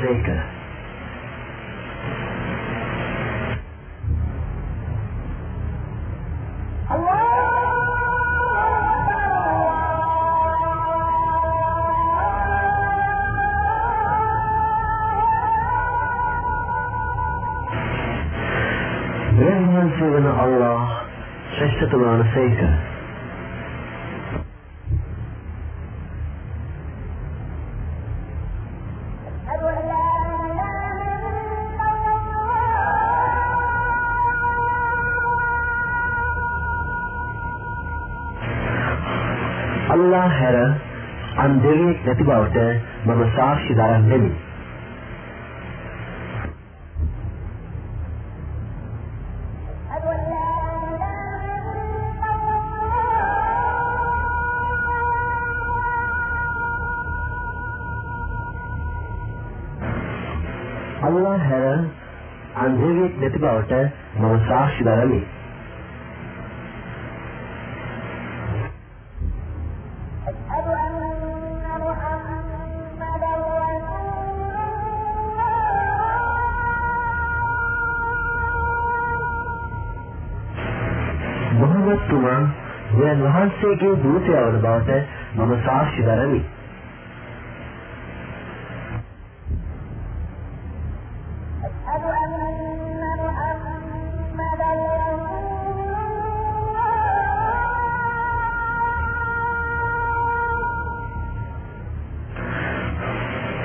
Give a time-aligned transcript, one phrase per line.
[0.00, 0.30] ශ්‍රේෂ්ඨතම වනසේක.
[19.70, 20.80] වහන්සේ වන අල්ලාහ්
[21.50, 22.79] ශ්‍රේෂ්ඨතම
[42.20, 44.30] දෙවියෙක් නැති බවට මම සාක්ෂි දරන්නෙමි.
[61.02, 61.78] අල්ලා හැර
[62.56, 63.72] අන් දෙවියෙක් නැති බවට
[64.20, 65.20] මම සාක්ෂි දරමි.
[65.20, 65.29] මොහොමත්තුමා
[83.70, 84.90] දෙයන් වහන්සේගේ දූතයා වන බවට
[85.36, 86.44] මම සාක්ෂි දරමි.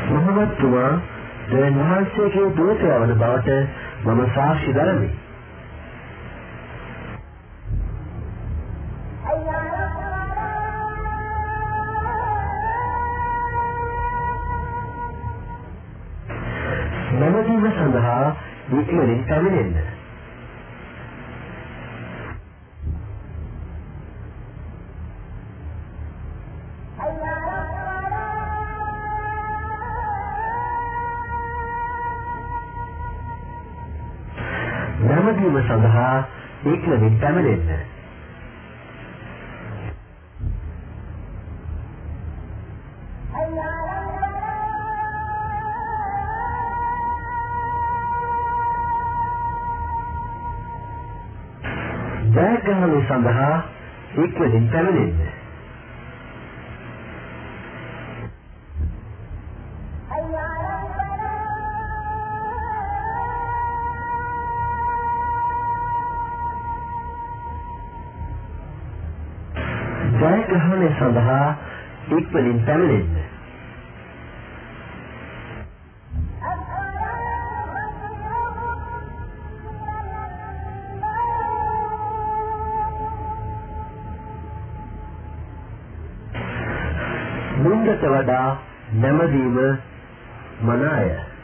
[0.10, 1.02] මොහොමත්තුමා
[1.52, 3.50] දෙයන් වහන්සේගේ දූතයා වන බවට
[4.06, 5.25] මම සාක්ෂි දරමි.
[37.16, 37.80] ඉක්මනින් පැමිණෙන්න.
[52.36, 53.56] ජයග්‍රහණය සඳහා
[54.18, 55.15] ඉක්මනින් පැමිණෙන්න.
[72.36, 73.24] ඉක්මනින් පැමිණෙන්න.
[87.64, 88.50] මුන්දට වඩා
[88.94, 89.58] නැමදීම
[90.62, 91.35] මනාය.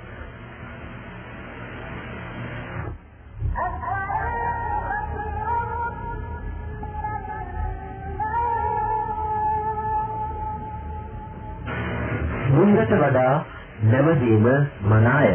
[12.92, 13.46] මුන්දට වඩා
[13.84, 14.48] නැමදීම
[14.84, 15.32] මනාය.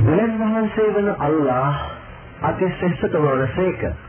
[0.00, 1.74] බුදුන් වහන්සේ වන අල්ලාහ්
[2.42, 4.05] අති ශ්‍රේෂ්ඨතම වනසේක.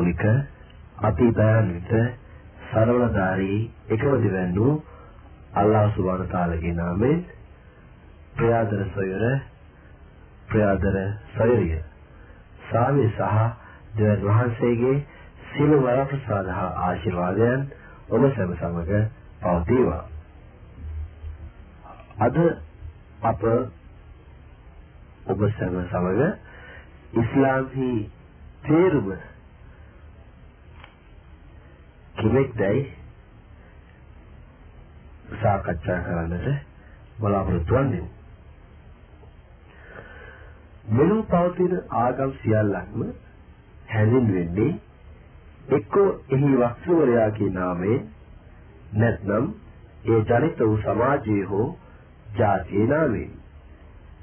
[0.00, 0.24] මහාකාරුණික
[0.98, 1.92] අති දයාන්විත
[2.70, 4.82] සරවලධාරී එකම දිවැන්නු
[5.52, 7.24] අල්ලාහ් සුබ්හානහු තාලාගේ නාමයෙන්
[8.34, 9.24] ප්‍රයාදර සොයර
[10.46, 10.96] ප්‍රයාදර
[11.30, 11.82] සොයරිය.
[12.62, 13.20] සාමි සහ
[13.96, 14.96] දෙවන් වහන්සේගේ
[15.48, 17.60] සියලු වරප්‍රසාද හා ආශිර්වාදයන්
[18.08, 18.90] ඔබ සැම සමග
[19.40, 20.04] පවතිවා.
[22.18, 22.36] අද
[23.22, 23.42] අප
[25.26, 26.20] ඔබ සැම සමග
[27.14, 27.90] ඉස්ලාම්හි
[28.62, 29.29] තේරුම
[32.20, 32.80] කෙනෙක්දයි
[35.36, 36.48] සාකච්ඡා කරන්නට
[37.18, 38.06] බලාපොරොත්තු වෙන්නේ.
[40.90, 43.02] මෙලොව පවතින ආගම් සියල්ලක්ම
[43.88, 44.72] හැඳින්වෙන්නේ
[45.70, 48.08] එක්කෝ එහි වස්තුවරයාගේ නාමයෙන්
[48.94, 49.46] නැත්නම්
[50.06, 51.68] ඒ ජනිත වූ සමාජයේ හෝ
[52.36, 53.32] ජාතියේ නාමයෙන්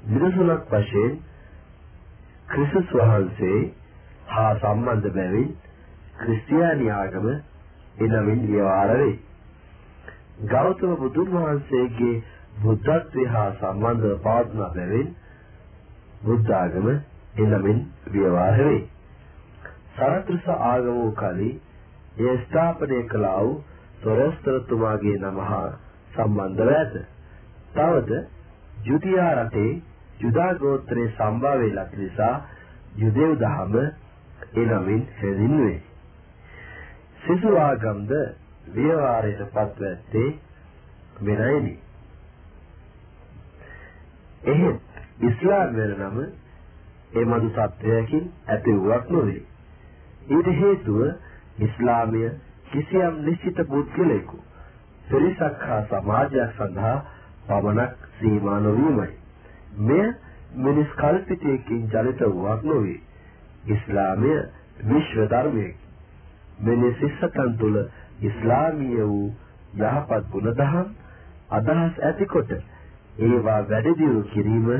[0.06, 1.18] නිරසුලක් වශයෙන්
[2.48, 3.60] ක්‍රිස්තුස් වහන්සේ
[4.28, 5.54] හා සම්බන්ධ බැවින්
[6.18, 7.28] ක්‍රිස්තියානි ආගම
[7.98, 9.18] එනමින් විවහාර වේ.
[10.46, 12.22] ගෞතම බුදුන් වහන්සේගේ
[12.58, 15.08] බුද්ධත්වය හා සම්බන්ධව පවත්න බැවින්
[16.22, 16.86] බුද්ධ ආගම
[17.38, 18.80] එනමින් විවහාර වේ.
[19.94, 21.54] සරත්‍රස ආගම වූ කලී
[22.20, 23.64] එය ස්ථාපනය කළා වූ
[24.00, 25.68] තොරස්තරතුමාගේ නම හා
[26.14, 26.94] සම්බන්ධව ඇත.
[27.74, 28.10] තවද
[28.84, 29.72] ජුදියා රටේ
[30.20, 32.36] ජුදා ගෝත්‍රයේ සම්භාවය ලක් නිසා
[32.96, 33.74] යුදෙව් දහම
[34.56, 35.87] එනමින් හැඳින්වේ.
[37.28, 38.12] සිසු ආගම්ද
[38.68, 40.28] විවරයට පත්ව ඇත්තේ
[41.20, 41.72] මෙරයිනි.
[44.44, 46.18] එහෙත් ඉස්ලාම් වෙන නම
[47.14, 49.42] එමදු සත්‍යයකින් ඇති වූවක් නොවේ.
[50.28, 51.02] ඊට හේතුව
[51.60, 52.22] ඉස්ලාමය
[52.70, 54.38] කිසියම් නිශ්චිත පුද්ගලයෙකු
[55.04, 56.96] පිරිසක් හා සමාජයක් සඳහා
[57.46, 59.12] පමණක් සීමා නොවීමයි.
[59.80, 60.06] මෙය
[60.56, 63.00] මිනිස් කල්පිතයකින් ජනිත වූවක් නොවේ.
[63.66, 64.32] ඉස්ලාමය
[64.84, 65.87] විශ්ව ධර්මයකි.
[66.58, 67.78] මෙලෙස සිස්සතන් තුළ
[68.22, 69.26] ඉස්ලාමීය වූ
[69.80, 70.94] යහපත් ගුණදහම්
[71.50, 72.54] අදහස් ඇතිකොට
[73.20, 74.70] ඒවා වැඩි දියුණු කිරීම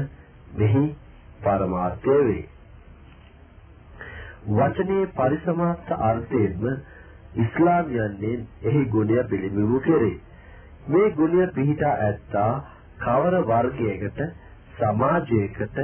[0.55, 0.85] මෙහි
[1.41, 2.45] පරමාර්ථය වේ.
[4.51, 6.67] වචනේ පරිසමාප්ත අර්ථයෙන්ම
[7.37, 8.35] ඉස්ලාම් යන්නේ
[8.65, 10.17] එහි ගුණය පිළිඹු කෙරේ.
[10.89, 12.53] මේ ගුණය පිහිටා ඇත්තා
[12.99, 14.23] කවර වර්ගයකට
[14.77, 15.83] සමාජයකට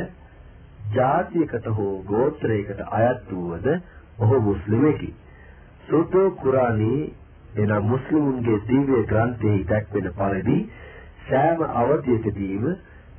[0.92, 3.68] ජාතියකට හෝ ගෝත්‍රයකට අයත් වූවද
[4.18, 5.14] ඔහු මුස්ලිමෙකි.
[5.86, 7.00] සූතෝ කුරානී
[7.56, 10.56] එනම් මුස්ලිමුන්ගේ දිව්‍ය ග්‍රන්ථයේ දැක්වෙන පරිදි
[11.24, 12.64] සෑම අවධියකදීම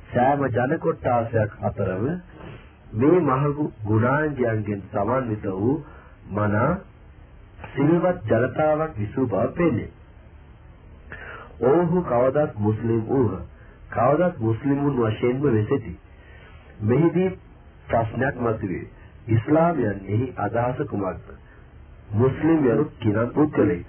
[0.08, 2.08] සෑම ජන කොට්ටාසයක් අතරම
[2.94, 5.76] මේ මහඟු ගුණාංගයන්ගෙන් සමන්විත වූ
[6.32, 6.56] මන
[7.68, 9.88] සිල්වත් ජනතාවක් විසූ බව පෙනේ.
[11.62, 13.40] ඔවුහු කවදත් මුස්ලිම් වූහ.
[13.90, 15.96] කවදත් මුස්ලිමුන් වශයෙන්ම වෙසෙති.
[16.82, 17.30] මෙහිදී
[17.86, 18.86] ප්‍රශ්නයක් මතුවේ.
[19.30, 21.45] ඉස්ලාමයන්හි අදහස කුමක්ද?
[22.12, 23.86] මුස්ලිම් යනු කිනම් පුද්ගලයෙක්.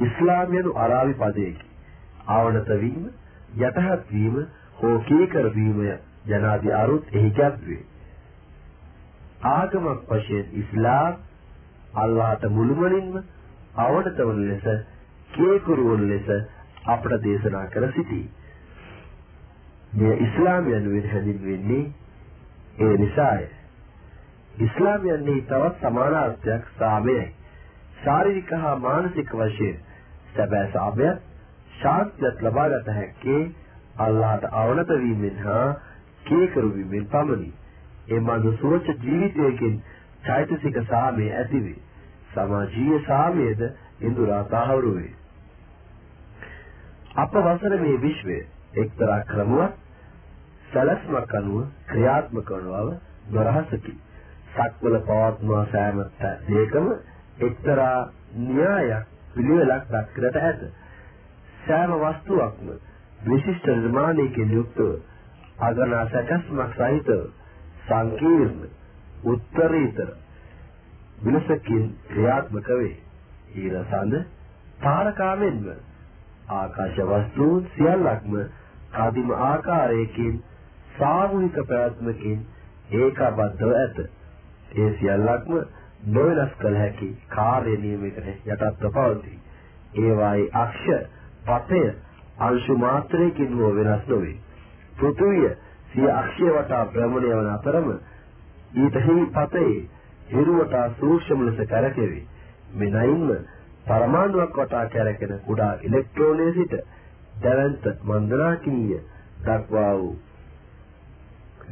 [0.00, 1.66] ඉස්ලාම් යනු අරාබි පදයකි.
[2.28, 3.10] ආවනත වීම,
[3.58, 5.82] යටහත් වීම, හෝ කීකර වීම
[6.28, 7.84] යනාදී අරුත් එහි ගැබ්වේ.
[9.44, 11.16] ආගමක් වශයෙන් ඉස්ලාම්
[11.94, 13.22] අල්ලාහට මුළුමනින්ම
[13.76, 14.66] අවනත වන ලෙස
[15.30, 16.28] කීකරු වන ලෙස
[16.86, 18.28] අපට දේශනා කර සිටී.
[19.94, 21.84] මේ ඉස්ලාම් යනුවෙන් හැඳින්වෙන්නේ
[22.80, 23.44] ඒ නිසාය.
[24.58, 27.32] ඉස්ලාම් යන්නේ තවත් සමානාර්ථයක් සාමයයි.
[28.04, 29.78] ශාරීරික හා මානසික වශයෙන්
[30.34, 31.22] සැබෑ සාමයක්
[31.78, 33.40] ශාන්තියක් ලබාගත හැක්කේ
[33.98, 35.74] අල්ලාහට අවනත වීමෙන් හා
[36.24, 37.50] කීකරු වීමෙන් පමණි.
[38.08, 39.82] ඒ මඳු සුවච ජීවිතයකින්
[40.24, 41.80] චෛතසික සාමය ඇතිවේ.
[42.34, 43.60] සමාජීය සාමයද
[44.00, 45.14] ඉන්දුරා තහවුරු වේ.
[47.16, 48.38] අප වසර මේ විශ්වය
[48.76, 49.72] එක්තරා ක්‍රමවත්
[50.72, 52.88] සැලැස්මක් අනුව ක්‍රියාත්මක වන බව
[53.34, 53.92] නොරහසකි.
[54.52, 55.98] සක්වල පවත්නා සෑම
[56.48, 56.88] දෙයකම
[57.40, 57.98] එක්තරා
[58.38, 60.60] න්‍යායක් පිළිවෙලක් දක්කරට ඇත.
[61.62, 62.68] සෑම වස්තුවක්ම
[63.24, 64.90] විශිෂ්ට නිර්මාණයකින් යුක්තව
[65.60, 67.22] අගනා සැකස්මක් සහිතව
[67.84, 68.68] සංකීර්ණ
[69.26, 70.10] උත්තරීතර
[71.24, 72.96] විලසකින් ක්‍රියාත්මක වේ.
[73.56, 74.14] ඊරසඳ
[74.80, 75.66] තාරකාවෙන්ම
[76.52, 78.34] ආකාශ වස්තුන් සියල්ලක්ම
[78.96, 80.34] ආදිම ආකාරයකින්
[80.94, 82.40] සාමූහික ප්‍රයත්නකින්
[82.92, 83.98] ඒකබද්ධව ඇත.
[84.74, 85.54] ඒ සියල්ලක්ම
[86.08, 89.38] නොවෙනස් කළ හැකි කාර්ය නියමයකට යටත්ව පවතී.
[89.98, 90.86] ඒවායේ අක්ෂ,
[91.44, 91.82] පතය
[92.40, 94.36] අංශු මාත්‍රයකින් හෝ වෙනස් නොවේ.
[94.96, 95.50] පෘථුවිය
[95.88, 97.88] සිය අක්ෂය වටා භ්‍රමණය වන අතරම
[98.76, 99.74] ඊට හිමි පතේ
[100.28, 102.26] හිරු වටා සූක්ෂම ලෙස කැරකෙවි.
[102.74, 103.30] මෙනයින්ම
[103.84, 106.74] පරමාණුවක් වටා කැරකෙන කුඩා ඉලෙක්ට්‍රෝනයේ සිට
[107.42, 109.00] දැවැන්ත මන්දනාකිනිය
[109.40, 110.16] දක්වා වූ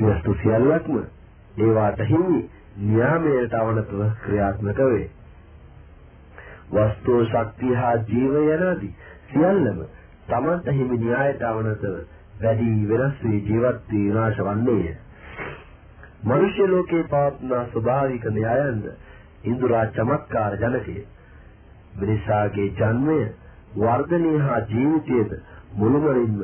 [0.00, 0.96] වස්තු සියල්ලක්ම
[1.58, 2.40] ඒවාට හිමි
[2.82, 5.08] න්‍යාමයට අවනතව ක්‍රියාත්මක වේ.
[6.72, 8.94] වස්තු ශක්තිය හා ජීවය යනාදී
[9.26, 9.82] සියල්ලම
[10.26, 12.00] තමන්ට හිමි න්‍යායට අවනතව
[12.40, 14.96] වැඩි වෙනස් වී ජීවත් වී විනාශ වන්නේය.
[16.24, 18.90] මනුෂ්‍ය ලෝකේ පවත්නා ස්වභාවික න්‍යායන්ද
[19.44, 20.96] ඉන්ද්‍රා චමත්කාර ජනකය.
[21.96, 23.20] මිනිසාගේ ජන්මය
[23.76, 25.38] වර්ධනය හා ජීවිතයේද
[25.74, 26.42] මුළුමනින්ම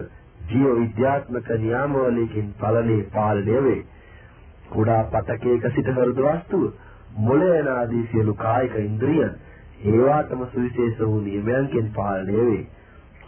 [0.48, 3.82] ජීව විද්‍යාත්මක නියාමවලකින් පලනේ පාලනය වේ.
[4.68, 6.64] කුඩා පතකයක සිට හෘද වස්තුව
[7.20, 9.34] මොළයන ආදී සියලු කායික ඉන්ද්‍රියන්
[9.84, 12.62] ඒවාටම සුවිශේෂ වූ නියමයන්ගෙන් පාලනය වේ.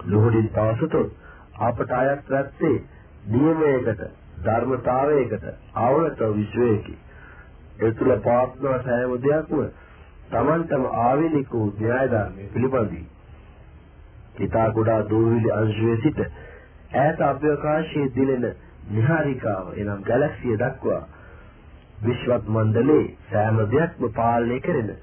[0.04, 1.12] ලෝහදින් පවසතොත්
[1.61, 2.76] අපට අයත් රැත්තේ
[3.28, 4.02] නියමයකට
[4.45, 5.45] ධර්මතාවයකට
[5.78, 6.97] ආවනත විශ්වයකි.
[7.78, 9.68] ඒ තුළ පවත්වන සෑම දෙයක්ම
[10.30, 13.04] Tamanටම ආවේනික වූ න්‍යාය ධර්මයේ පිළිපදී.
[14.40, 18.50] ඊතා කුඩා දූවිලි අංශයේ සිට ඈත අභ්‍යවකාශයේ දිලෙන
[18.90, 21.00] නිහාරිකාව එනම් ගැලැක්සිය දක්වා
[22.02, 24.95] විශ්වත් මණ්ඩලේ සෑම දෙයක්ම පාලනය කරන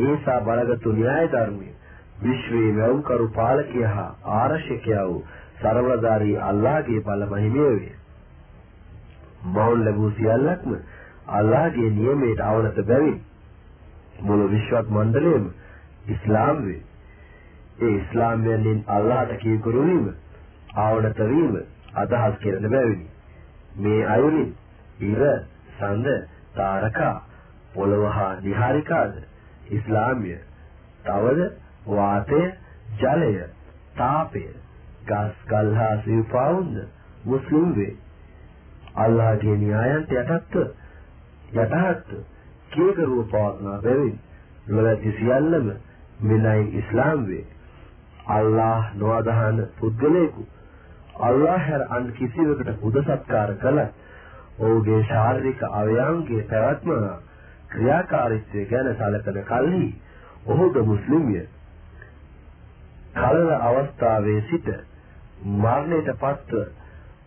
[0.00, 1.78] ඒසා බලගතු න්‍යාය ධර්මයේ
[2.22, 5.22] විශ්වයේ වැවුම්කරු පාලකයා හා ආරක්ෂකයා වූ
[5.62, 7.92] ਸਰවදාරී අල්ලාහගේ බල මහිමය වේ.
[9.48, 10.74] මෞල් ලැබූ සියල්ලක්ම
[11.30, 13.18] අල්ලාහගේ නියමයට අවනත බැවින්
[14.22, 15.46] මුළු විශ්වත් මණ්ඩලයම
[16.08, 16.82] ඉස්ලාම් වේ.
[17.82, 20.06] ඒ ඉස්ලාමයෙන් අල්ලාහට කීකරු වීම
[20.78, 21.56] ආවනත වීම
[21.96, 23.06] අදහස් කරන බැවිනි.
[23.78, 24.54] මේ අයුරින්
[25.02, 25.22] ඉර
[25.78, 26.06] සඳ
[26.54, 27.14] තාරකා
[27.74, 29.14] පොළව හා නිහාරිකාද
[29.70, 30.40] ඉස්ලාමීය
[31.04, 31.50] තවද
[31.88, 32.42] වාතය
[32.98, 33.32] ජලය
[33.96, 34.44] තාපය
[35.06, 36.76] ගස් ගල් හා සිව්පාවුන්ද
[37.24, 37.96] මුස්ලිම් වේ.
[38.96, 40.66] අල්ලාහගේ න්‍යායන්ට යටත්ව
[41.56, 42.12] යටහත්
[42.70, 44.18] කීකරුව පවත්නා බැවින්
[44.68, 45.72] ලොවැති සියල්ලම
[46.22, 47.46] මෙලයි ඉස්ලාම් වේ.
[48.28, 50.46] අල්ලාහ් නොඅදහන පුද්ගලයෙකු
[51.20, 54.01] අල්ලාහ් හැර අන් කිසිවකට පුද සත්කාර කළත්
[54.58, 56.90] ඔහුගේ ශාරීරික අවයවන්ගේ පැවැත්ම
[57.68, 59.88] ක්‍රියාකාරීත්වය ගැන සැලකන කල්හි
[60.46, 61.42] ඔහුද මුස්ලිම්ය.
[63.14, 64.68] කලල අවස්ථාවේ සිට
[65.56, 66.62] මරණයට පත්ව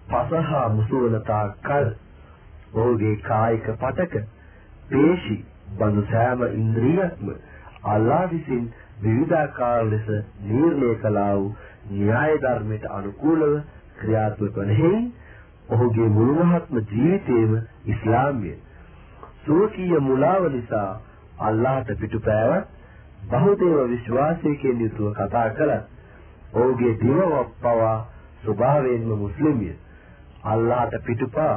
[0.07, 1.91] පසහා මුසුවන තාක්කල්
[2.75, 4.23] ඔහුගේ කායික පතක
[4.87, 5.37] පේශි
[5.73, 7.29] බඳු සෑම ඉන්ද්‍රියක්ම
[7.87, 8.65] අල්ලා විසින්
[9.01, 10.09] විවිධාකාර ලෙස
[10.43, 11.55] නිර්ණය කළා වූ
[11.91, 13.55] න්‍යාය ධර්මයට අනුකූලව
[13.97, 15.05] ක්‍රියාත්මක වන හේයින්
[15.69, 18.53] ඔහුගේ මුළුමහත්ම ජීවිතේම ඉස්ලාම්ය.
[19.45, 20.89] සෝකීය මුලාව නිසා
[21.39, 22.67] අල්ලාහට පිටුපෑවත්
[23.29, 25.85] බහුදේව විශ්වාසයකින් යුතුව කතා කළත්
[26.53, 27.97] ඔහුගේ දිවව පවා
[28.41, 29.71] ස්වභාවයෙන්ම මුස්ලිම්ය.
[30.45, 31.55] අල්ලාහට පිටුපා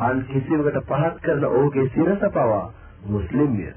[0.00, 2.64] අන් කිසිවකට පහත් කරන ඔහුගේ සිරස පවා
[3.06, 3.72] මුස්ලිම්ය.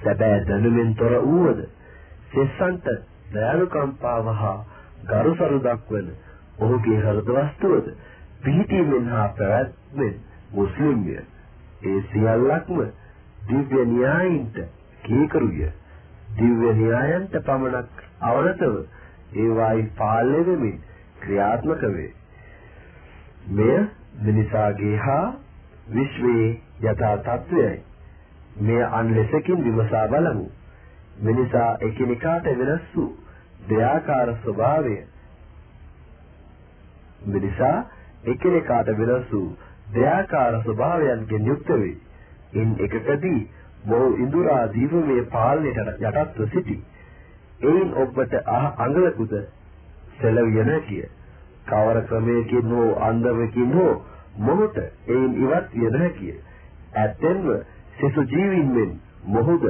[0.00, 1.64] සැබෑ දැනුමෙන් තොර වූවද
[2.30, 2.86] සෙස්සන්ට
[3.32, 4.58] දයාලුකම්පාව හා
[5.04, 6.08] ගරුසරු දක්වන
[6.58, 7.94] ඔහුගේ හෘද වස්තුවද
[8.42, 10.14] පිහිටීමෙන් හා පැවැත්මෙන්
[10.52, 11.16] මුස්ලිම්ය.
[11.84, 12.82] ඒ සියල්ලක්ම
[13.48, 14.58] දිව්‍ය න්‍යායින්ට
[15.02, 15.70] කීකරුය.
[16.36, 18.76] දිව්‍ය න්‍යායන්ට පමණක් අවනතව
[19.36, 20.76] ඒවායි පාලනය වෙමින්
[21.20, 22.12] ක්‍රියාත්මක වේ.
[23.50, 23.80] මෙය
[24.22, 25.34] මිනිසාගේ හා
[25.90, 26.50] විශ්වයේ
[26.82, 27.80] යථා තත්වයයි.
[28.60, 30.46] මෙය අන් ලෙසකින් විමසා බලමු.
[31.20, 33.10] මිනිසා එකිනෙකාට වෙනස් වූ
[33.68, 34.96] දෙයාකාර ස්වභාවය
[37.26, 37.76] මිනිසා
[38.26, 39.48] එකිනෙකාට වෙනස් වූ
[39.94, 41.96] දෙයාකාර ස්වභාවයන්ගෙන් යුක්ත වේ.
[42.54, 43.40] ඉන් එකකදී
[43.84, 46.78] මොහු ඉඳුරා දීපමේ පාලනයට යටත්ව සිටි.
[47.62, 48.34] එයින් ඔබට
[48.78, 49.34] අඟලකුද
[50.16, 51.04] සැලවිය නැකිය.
[51.66, 53.94] කවර ක්‍රමයකින් හෝ අන්දමකින් හෝ
[54.40, 56.36] මොහොත එයින් ඉවත් විය නොහැකිය.
[56.96, 57.50] ඇත්තෙන්ම
[57.94, 58.94] සිසු ජීවීන් මෙන්
[59.28, 59.68] මොහුද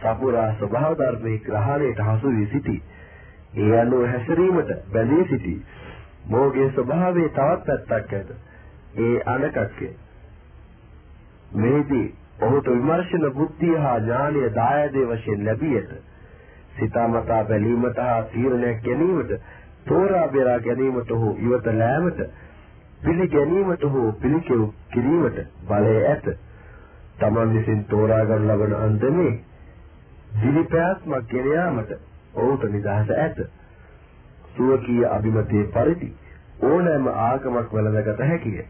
[0.00, 2.76] සපුරා ස්වභාව ධර්මයේ ග්‍රහණයට හසු වී සිටි.
[3.56, 5.54] ඒ අනුව හැසිරීමට බැඳී සිටි.
[6.24, 8.30] මොහුගේ ස්වභාවයේ තවත් පැත්තක් ඇත.
[8.98, 9.88] ඒ අනකක්ය.
[11.54, 12.06] මේදී
[12.40, 15.92] ඔහුට විමර්ශන බුද්ධිය හා ඥානීය දායදේ වශයෙන් ලැබී ඇත.
[16.78, 19.34] සිතාමතා බැලීමට හා තීරණයක් ගැනීමට,
[19.86, 22.20] තෝරා බේරා ගැනීමට හෝ ඉවත ලෑමට,
[23.04, 26.30] පිළිගැනීමට හෝ පිළිකෙව් කිරීමට බලය ඇත.
[27.18, 29.34] තමන් විසින් තෝරා ගන්න ලබන අන්දමේ
[30.36, 31.92] දිලිපෑත්මක් ගෙන යාමට
[32.34, 33.38] ඔහුට නිදහස ඇත.
[34.54, 36.10] සුවකීය අභිමතයේ පරිදි
[36.62, 38.66] ඕනෑම ආගමක් වැළඳගත හැකිය.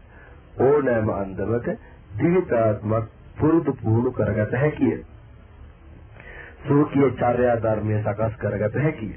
[0.61, 1.69] ඕනෑම අන්දමක
[2.15, 4.97] දිවිතාත්මක් පුරුදු පුහුණු කරගත හැකිය.
[6.65, 9.15] සුවකීය චර්යා ධර්මයේ සකස් කරගත හැකිය.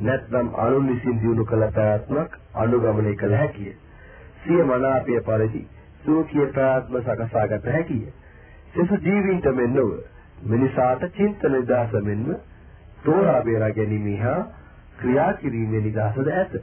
[0.00, 3.76] නැත්නම් අනුන් විසින් දිනු කළ ප්‍රයත්නක් අනුගමනය කළ හැකිය.
[4.40, 5.66] සිය මනාපය පරිදි
[6.02, 8.06] සුවකීය ප්‍රයත්න සකසාගත හැකිය.
[8.72, 9.92] සෙසු ජීවින්ට මෙන්නව
[10.46, 12.34] මිනිසාට චින්තන නිදහස මෙන්ම
[13.04, 14.40] තෝරා බේරා ගැනීම හා
[15.02, 16.56] ක්‍රියා කිරීමේ නිදහසද ඇත.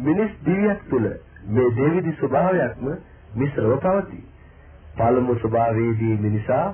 [0.00, 1.08] මිනිස් දිවියක් තුළ
[1.48, 2.92] මේ දෙවිදි ස්වභාවයක්ම
[3.34, 4.24] මිශ්‍රව පවතී.
[4.94, 6.66] පළමු ස්වභාවයේදී මිනිසා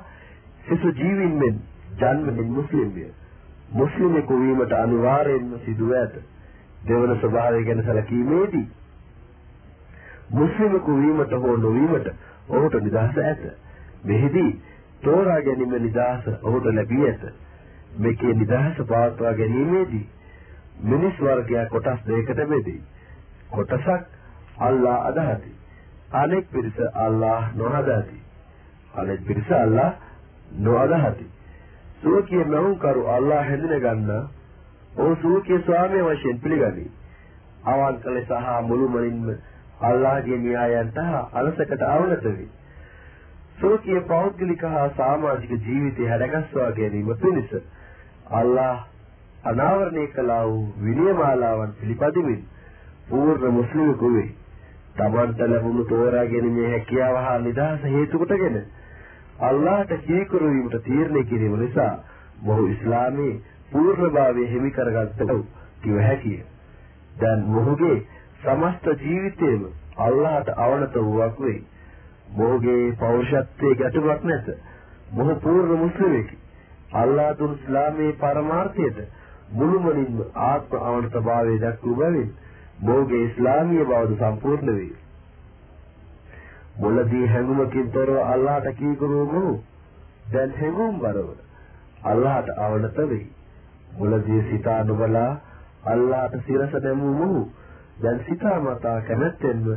[0.65, 1.63] සිසු ජීවීන් මෙන්
[1.99, 3.07] ජන්මෙන් මුස්ලිම්ය.
[3.73, 6.21] මුස්ලිමෙකු වීමට අනිවාර්යයෙන්ම සිදුව ඇත.
[6.85, 8.67] දෙවන ස්වභාවය ගැන සැලකීමේදී
[10.33, 12.09] මුස්ලිමෙකු වීමට හෝ නොවීමට
[12.51, 13.43] ඔහුට නිදහස ඇත.
[14.05, 14.51] මෙහිදී
[15.03, 17.23] තෝරා ගැනීම නිදහස ඔහුට ලැබී ඇත.
[17.99, 20.07] මේකේ නිදහස පවත්වා ගැනීමේදී
[20.83, 22.81] මිනිස් වර්ගයා කොටස් දෙකකට බෙදේ.
[23.51, 23.89] කොටසක්
[24.59, 25.53] අල්ලා අදහති.
[26.13, 28.21] අනෙක් පිරිස අල්ලා නොඅදහති.
[28.95, 29.91] අනෙක් පිරිස අල්ලා
[30.59, 31.27] නොඅදහති.
[32.01, 34.23] සුවකීය මවුන්කරු අල්ලා හැඳින ගන්නා
[34.97, 36.91] ඔහු සුවකීය ස්වාමීය වශයෙන් පිළිගනී.
[37.67, 39.37] අවන්කල සහ මුළුමනින්ම
[39.83, 40.99] අල්ලාහගේ න්‍යායන්ට
[41.35, 42.49] අලසකට අවනත වේ.
[43.61, 47.51] සෝකීය පෞද්ගලික හා සමාජික ජීවිතය හැඩගස්වා ගැනීම පිණිස
[48.33, 48.90] අල්ලාහ්
[49.45, 52.45] අනාවරණය කළා වූ විනයමාලාවන් පිළිපදිමින්
[53.09, 54.29] පූර්ණ මුස්ලිමෙකු වේ.
[54.97, 58.59] තමන්ට ලැබුණු තෝරා ගැනීමේ හැකියාව හා නිදහස හේතු කොටගෙන
[59.41, 61.93] අල්ලාහට කීකරු වීමට තීරණය කිරීම නිසා
[62.43, 65.33] මොහු ඉස්ලාමයේ පූර්ණභාවය හිමි කරගත්තව
[65.83, 66.41] කිව හැකිය.
[67.21, 67.97] දැන් මොහුගේ
[68.43, 69.63] සමස්ත ජීවිතේම
[69.99, 71.63] අල්ලාහට අවනත වූවක් වෙයි.
[72.35, 74.53] මොහුගේ පෞරුෂත්වයේ ගැටුමක් නැත.
[75.13, 76.39] මොහු පූර්ණ මුස්ලිමෙකි.
[76.95, 79.01] අල්ලාහ දුන් ඉස්ලාමයේ පරමාර්ථයට
[79.51, 82.31] මුළුමනින්ම ආත්ම අවනතභාවය දක්වූ බැවින්
[82.81, 84.93] මොහුගේ ඉස්ලාමීය බවද සම්පූර්ණ වේ.
[86.79, 89.53] මුලදී හැඟුමකින් තොරව අල්ලාහට කීකරුව මොහු
[90.33, 91.29] දැන් හැඟුම් බරව
[92.05, 93.27] අල්ලාහට අවනත වෙයි.
[93.97, 95.31] මුලදී සිතා නොබලා
[95.87, 97.43] අල්ලාහට සිරස දැමූ මොහු
[98.03, 99.69] දැන් සිතාමතා කැමැත්තෙන්ම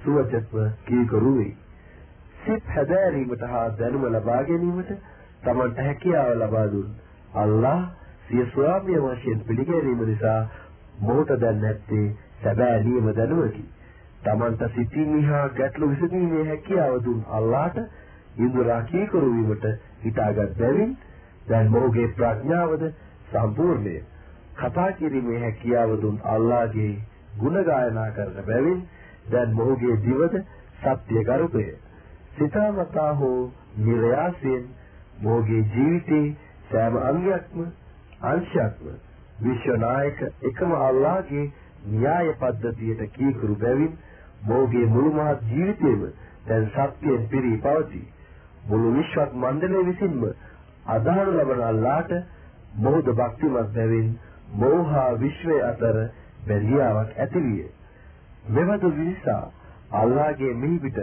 [0.00, 1.54] සුවචත්ව කීකරු වේ.
[2.40, 4.92] සිත් හැදෑරීමට හා දැනුම ලබා ගැනීමට
[5.44, 6.90] තමන්ට හැකියාව ලබා දුන්
[7.36, 7.80] අල්ලාහ්
[8.28, 10.40] සිය ස්වාමිය වශයෙන් පිළිගැනීම නිසා
[11.00, 12.06] මොහොත දැන් නැත්තේ
[12.42, 13.64] සැබෑ නියම දැනුමකි.
[14.20, 17.78] තමන්ට සිතින් හා ගැටලු විසඳීමේ හැකියාව දුන් අල්ලාහට
[18.38, 19.66] ඉඳුරා කීකරු වීමට
[20.04, 20.94] හිතාගත් බැවින්
[21.48, 22.84] දැන් මොහුගේ ප්‍රඥාවද
[23.30, 23.96] සම්පූර්ණය.
[24.56, 26.92] කතා කිරීමේ හැකියාව දුන් අල්ලාහගේ
[27.38, 28.86] ගුණ ගායනා කරන බැවින්
[29.30, 30.38] දැන් මොහුගේ දිවද
[30.80, 31.66] සත්‍ය ගරුකය.
[32.38, 34.64] සිතාමතා හෝ නිර්යාසයෙන්
[35.22, 36.24] මොහුගේ ජීවිතේ
[36.70, 37.68] සෑම අංගයක්ම
[38.22, 38.86] අංශයක්ම
[39.40, 41.44] විශ්වනායක එකම අල්ලාහගේ
[41.86, 43.98] න්‍යාය පද්ධතියට කීකරු බැවින්
[44.42, 46.06] මොහුගේ මුළු මහත් ජීවිතේම
[46.48, 48.06] දැන් සත්‍යයෙන් පිරී පවතී.
[48.66, 50.24] මුළු විශ්වත් මණ්ඩලය විසින්ම
[50.88, 52.14] අදහනු ලබන අල්ලාහට
[52.76, 54.08] මොහුද භක්තිමත් බැවින්
[54.54, 55.98] මෝහා විශ්වය අතර
[56.48, 57.68] බැඳියාවක් ඇතිවිය.
[58.50, 59.44] මෙවදු විසා
[59.92, 60.98] අල්ලාහගේ මිහිපිට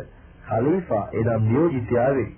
[0.47, 2.31] ඛලීෆා එනම් නියෝජිතයා වේ.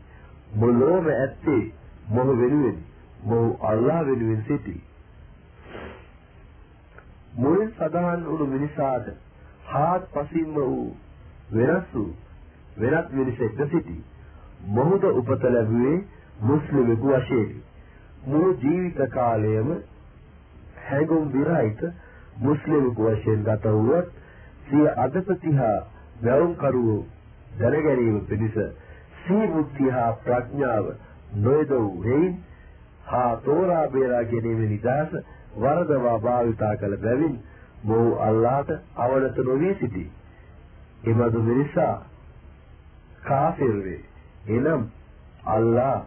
[0.56, 1.64] මුලෝම ඇත්තේ
[2.10, 2.78] මොහු වෙනුවෙන්
[3.24, 4.82] මොහු අල්ලාහ වෙනුවෙන් සිටී.
[7.34, 9.10] මුලින් සදාන් වුණු මිනිසාට
[9.66, 10.96] හාත් පසින්ම වූ
[11.54, 12.16] වෙනස් වූ
[12.80, 14.04] වෙනත් මිනිසෙක්ද සිටී.
[14.70, 15.98] මොහුද උපත ලැබුවේ
[16.42, 17.64] මුස්ලිමෙකු වශයෙන්.
[18.24, 19.76] මුළු ජීවිත කාලයම
[20.84, 21.86] හැඟුම් විරහිත
[22.40, 24.10] මුස්ලිමෙකු වශයෙන් ගත වුවත්
[24.66, 25.78] සිය අදපති හා
[26.24, 27.06] වැවුම්කරුවෝ
[27.60, 28.58] දැනගැනීම පිණිස
[29.20, 30.92] සී බුද්ධිය හා ප්‍රඥාව
[31.38, 32.36] නොයදවූ හේයින්
[33.08, 35.16] හා තෝරා බේරා ගැනීම නිදාස
[35.58, 37.40] වරදවා භාවිතා කළ බැවින්
[37.84, 40.10] මොහු අල්ලාහට අවනත නොවී සිටී.
[41.06, 41.96] එමදු මිනිසා
[43.24, 44.02] කාෆිර් වේ.
[44.50, 44.88] එනම්
[45.48, 46.06] අල්ලාහ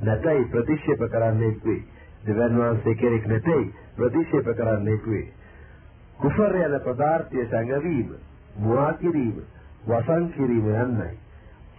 [0.00, 1.82] නැතයි ප්‍රතික්ෂේප කරන්නේ වේ.
[2.26, 3.64] දෙවන් වහන්සේ කෙනෙක් නැtei
[3.96, 5.26] ප්‍රතික්ෂේප කරන්නේ කුවේ.
[6.16, 8.14] කුෆර් යන පදාර්ථය සංගවීම,
[8.56, 9.36] මුවා කිරීම,
[9.86, 11.10] වසන් කිරීම යන්නයි.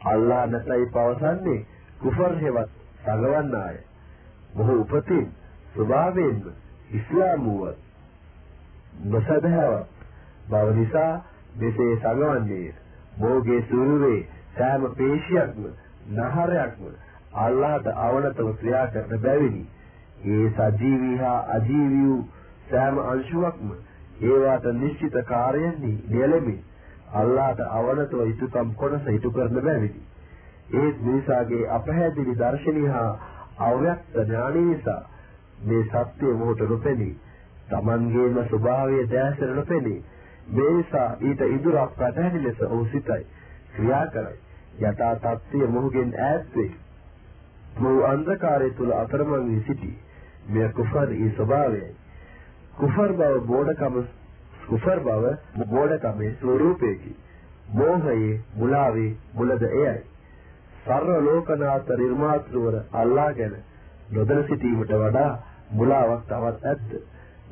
[0.06, 1.66] අල්ලා නැතයි පවසන්නේ
[2.00, 3.78] කුෆර් හේවත් සංගවන්නාය.
[4.54, 5.28] මොහු උපතින්
[5.72, 6.42] ස්වභාවයෙන්ම
[6.92, 7.78] ඉස්ලාම් වූවත්
[9.06, 9.76] නොසදහව
[10.48, 11.14] බව නිසා
[11.56, 12.74] මෙසේ සංගවන්නේ
[13.18, 14.20] මොහුගේ සූරුවේ
[14.58, 15.70] සෑම පේශියක්ම
[16.12, 16.84] නහරයක්ම
[17.38, 19.64] අල්ලාහට අවනතව ක්‍රියා කරන බැවිනි
[20.28, 22.20] ඒ සජීවී හා අජීවී වූ
[22.70, 23.72] සෑම අංශුවක්ම
[24.24, 26.60] ඒවාට නිශ්චිත කාර්යයන්හි නියැලෙමින්
[27.16, 30.02] අල්ලාහට අවනතව යුතුයකම් කොනස ඉටු කරන බැවිනි.
[30.74, 33.10] ඒ මිනිසාගේ අපහැදිලි දර්ශනීය හා
[33.64, 35.02] අව්‍යක්ත ඥානය නිසා
[35.66, 37.16] මේ සත්‍ය මොහොත නොපෙනී
[37.70, 40.00] Tamanගේම ස්වභාවය දැසෙර නොපෙනී
[40.52, 43.26] මේ නිසා ඊට ඉදුරක් පැහැදිලි ලෙස ඔහු සිතයි
[43.72, 44.40] ක්‍රියා කරයි
[44.82, 46.72] යථා තත්ත්වය මොහුගෙන් ඈත් වේ.
[47.78, 49.98] මොහු අන්ධකාරය තුල අතරමං වී සිටී.
[50.48, 51.96] මෙය කුෆර් ඊ ස්වභාවයයි.
[52.76, 54.00] කුෆර් බව බෝඩකම
[54.64, 55.34] කුෆර් බව
[55.68, 57.16] බෝඩකමේ ස්වરૂපයකි.
[57.74, 60.00] මෝහයේ මුලාවේ මුලද එයයි.
[60.84, 63.56] සර්ව ලෝකනාථ නිර්මාතෘවර අල්ලා ගැන
[64.12, 65.32] නොදැන සිටීමට වඩා
[65.72, 66.92] මුලාවක් තවත් ඇද්ද?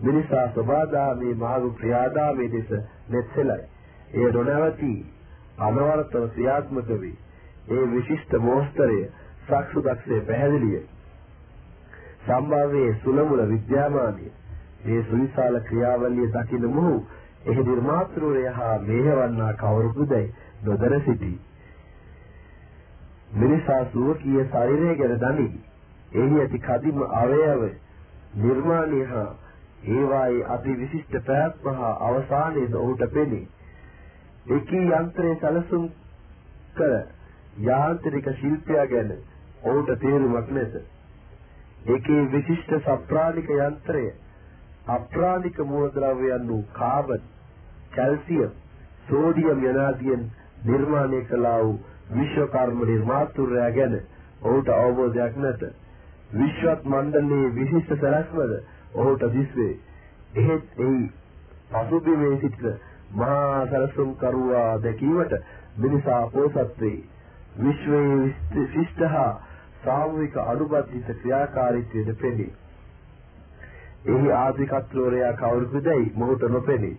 [0.01, 2.69] මිනිසා සබාදාමේ මාර්ග ක්‍රියාදාමේ දෙස
[3.09, 3.63] මෙත්සලයි.
[4.13, 4.93] එය නොනවති
[5.59, 7.17] අනවරතව ක්‍රියාත්මක වේ.
[7.69, 8.99] ඒ විශිෂ්ට මෝස්තරය
[9.45, 10.81] සක්සුදක්ෂයේ පැහැදිලිය.
[12.25, 14.31] සම්භාවයේ සුලමුල විද්‍යාමානිය
[14.85, 16.95] මේ සුවිශාල ක්‍රියාවලිය දකින මොහු
[17.45, 20.25] එහි නිර්මාතෘරය හා මේහවන්නා කවුරුකුදයි
[20.63, 21.37] නොදර සිටී.
[23.33, 25.47] මිනිසා සුවකීය ශරීරය ගැන දනි.
[26.15, 27.63] එහි ඇති කදිම අවයව
[28.37, 29.27] නිර්මාණය හා
[29.89, 33.47] ඒවායේ අති විශිෂ්ට ප්‍රයත්න හා අවසානයේද ඔහුට පෙනේ.
[34.51, 35.89] එකී යන්ත්‍රයේ සැලසුම්
[36.75, 36.95] කර
[37.61, 39.13] යාන්ත්‍රික ශිල්පය ගැන
[39.63, 40.79] ඔහුට තේරුමක් නැත.
[41.87, 44.03] ඒකේ විශිෂ්ට සප්‍රාණික යන්ත්‍රය
[44.87, 47.21] අප්‍රාණික මූලද්‍රව්‍යයන් වූ කාබන්,
[47.91, 48.51] කැල්සියම්,
[49.09, 50.25] සෝඩියම් යනාදීන්
[50.65, 51.79] නිර්මාණය කළා වූ
[52.11, 53.95] විශ්වකර්ම නිර්මාතෘරයා ගැන
[54.41, 55.63] ඔහුට අවබෝධයක් නැත.
[56.33, 58.53] විශ්වත් මණ්ඩලයේ විශිෂ්ට සැලැස්මද
[58.95, 59.73] ඔහුට දිස්වේ.
[60.35, 61.11] එහෙත් එහි
[61.71, 62.63] පසුබිමේ සිට
[63.13, 65.35] මහා සැලසුම් කරුවා දැකීමට
[65.77, 66.97] මිනිසා පෝසත් වේ.
[67.59, 69.29] විශ්වයේ විශිෂ්ට හා
[69.83, 72.49] සාමූහික අනුබද්ධිත ක්‍රියාකාරීත්වයද පෙනේ.
[74.07, 76.97] එහි ආධිකත්වරයා කවුරුදයි මොහුට නොපෙනේ.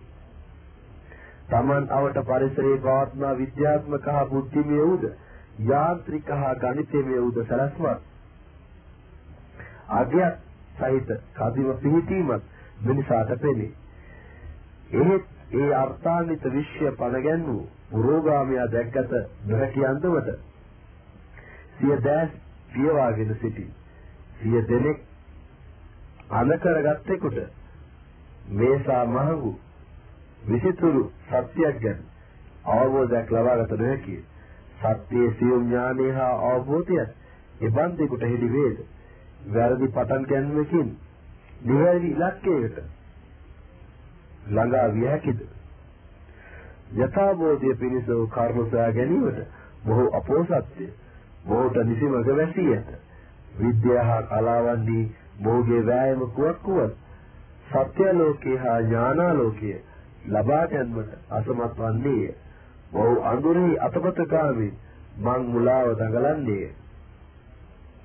[1.51, 5.03] Taman අවට පරිසරයේ පවත්නා විද්‍යාත්මක හා බුද්ධිමය වූද?
[5.65, 7.99] යාන්ත්‍රික හා ගණිතමය වූද සලස්මත්
[9.91, 10.39] අගයක්
[10.77, 12.41] සහිත කදිම පිහිටීමක්
[12.81, 13.71] මිනිසාට පෙනේ.
[14.93, 19.11] එහෙත් ඒ අර්ථාන්විත විශ්ය පනගැන්වූ පුරෝගාමයා දැක්කත
[19.45, 20.29] නොහැකි අන්දමට
[21.77, 22.29] සිය දැස්
[22.69, 23.65] පියවාගෙන සිටි.
[24.37, 24.99] සිය දෙනෙක්
[26.31, 27.37] අනකරගත්තෙකුට
[28.51, 29.51] මේසා මහඟු
[30.41, 31.99] විසිතුරු සත්‍යයක් ගැන
[32.65, 34.23] අවබෝධයක් ලබාගත නොහැකිය.
[34.79, 37.09] සත්‍යයේ සියුම් ඥානය හා අවබෝධයත්
[37.61, 38.77] එබන්දෙකුට හෙළි වේද.
[39.47, 40.89] වැරදි පටන් ගැනීමකින්
[41.63, 42.81] නිවැරදි ඉලක්කයකට
[44.47, 45.39] ළඟා විය හැකිද?
[46.97, 49.39] යථාබෝධය පිණිස වූ කර්ම සොයා ගැනීමට
[49.85, 50.89] බොහෝ අපෝසත්ය.
[51.45, 52.89] බොහෝට නිසිමඟ වැසී ඇත.
[53.59, 54.99] විද්‍යාව හා කලාවන්හි
[55.43, 56.93] බොහෝගේ වෑයම කුවක්කුවත්
[57.69, 59.79] සත්‍ය ලෝකේ හා ඥානාලෝකයේ
[60.27, 62.35] ලබා ගැනීමට අසමත් වන්නේය.
[62.91, 64.73] වහු අඳුරෙහි අතපත කාමේ
[65.17, 66.69] මං මුලාව දඟලන්නේය.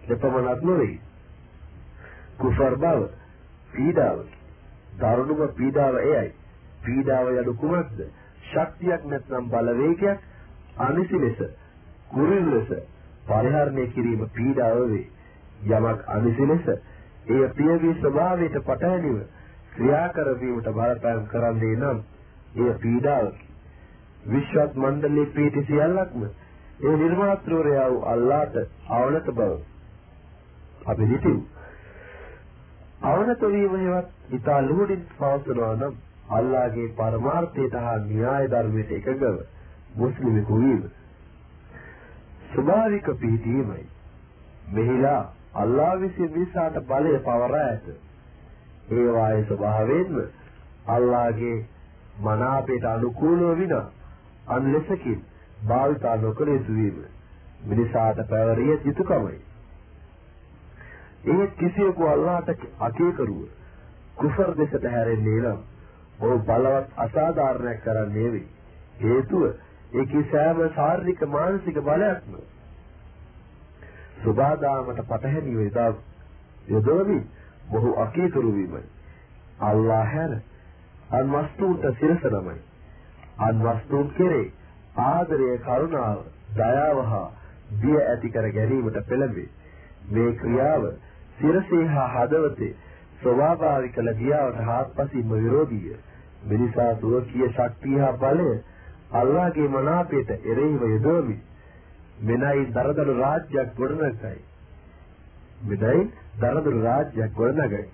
[0.04, 1.00] දෙපමණක් නොවේ.
[2.38, 3.08] කුසර් බව
[3.72, 4.18] පීඩාව
[4.94, 6.32] දරුණුම පීඩාව එයයි.
[6.82, 8.00] පීඩාව යනු කුමක්ද?
[8.44, 10.18] ශක්තියක් නැත්නම් බලවේගයක්
[10.78, 11.38] අනිසි ලෙස
[12.08, 12.68] කුරින් ලෙස
[13.24, 15.06] පරිහරණය කිරීම පීඩාව වේ.
[15.68, 16.66] යමක් අනිසි ලෙස
[17.26, 19.18] එය පියවි ස්වභාවයට පටහැනිව
[19.76, 21.98] ක්‍රියා කරවීමට බලපෑම් කරන්නේ නම්
[22.56, 23.46] එය පීඩාවකි.
[24.28, 28.56] විශ්වත් මණ්ඩලයේ පිහිටි සියල්ලක්ම ඒ නිර්මාත්‍රවරයා වූ අල්ලාහට
[28.92, 29.52] අවනත බව
[30.86, 31.42] අපි හිතමු.
[33.04, 35.94] අවනත වීම හේවත් ඊතා ලුහුඩින් පවසනවා නම්
[36.30, 39.36] අල්ලාහගේ පරමාර්ථයට හා න්‍යාය ධර්මයට එකඟව
[39.96, 40.82] මුස්ලිමෙකු වීම.
[42.50, 43.86] ස්වභාවික පිහිටීමයි.
[44.72, 45.22] මෙහිලා
[45.56, 47.86] අල්ලාහ විසින් විසාට බලය පවරා ඇත.
[48.88, 50.18] ඒ වායේ ස්වභාවයෙන්ම
[50.88, 51.56] අල්ලාහගේ
[52.20, 53.84] මනාපයට අනුකූලව විනා
[54.48, 55.24] අන්ලෙසකින්
[55.66, 57.04] භාවිතා නොකළ යුතු වීම
[57.64, 59.38] මිනිසාට පැවරිය යුතුකමයි.
[61.28, 63.40] ඒ කිසියෙකු අල්ලාහට අකීකරුව
[64.16, 65.58] කුෆර් දෙසට හැරෙන්නේ නම්
[66.20, 68.46] ඔහු බලවත් අසාධාරණයක් කරන්නේ වේ.
[69.02, 69.44] හේතුව
[69.94, 72.36] ඒකේ සෑම ශාරීරික මානසික බලයක්ම
[74.22, 75.90] සුබාදාමට පටහැනි වේදා
[76.68, 77.26] යොදවමින්
[77.70, 78.84] බොහෝ අකීකරු වීමයි.
[79.60, 80.32] අල්ලාහ හැර
[81.10, 82.56] අන් වස්තුන්ට සිරස නමයි.
[83.38, 84.52] අන් වස්තුන් කෙරේ
[84.96, 86.24] ආදරය කරුණාව
[86.56, 87.26] දයාව හා
[87.80, 89.48] බිය ඇති කර ගැනීමට පෙළඹේ.
[90.12, 90.88] මේ ක්‍රියාව
[91.40, 92.72] සිරසේ හා හදවතේ
[93.22, 95.96] ස්වභාවික ලැබියාවට හාත්පසින්ම විරෝධීය.
[96.48, 98.50] මිනිසා සුවකීය ශක්තිය හා බලය
[99.12, 101.38] අල්ලාහගේ මනාපයට එරෙහිව යොදවමි.
[102.22, 104.36] මෙනයි දරදරු රාජ්‍යයක් ගොඩනගයි.
[105.62, 107.84] මෙදයි දරදුරු රාජ්‍යයක් ගොඩනගයි.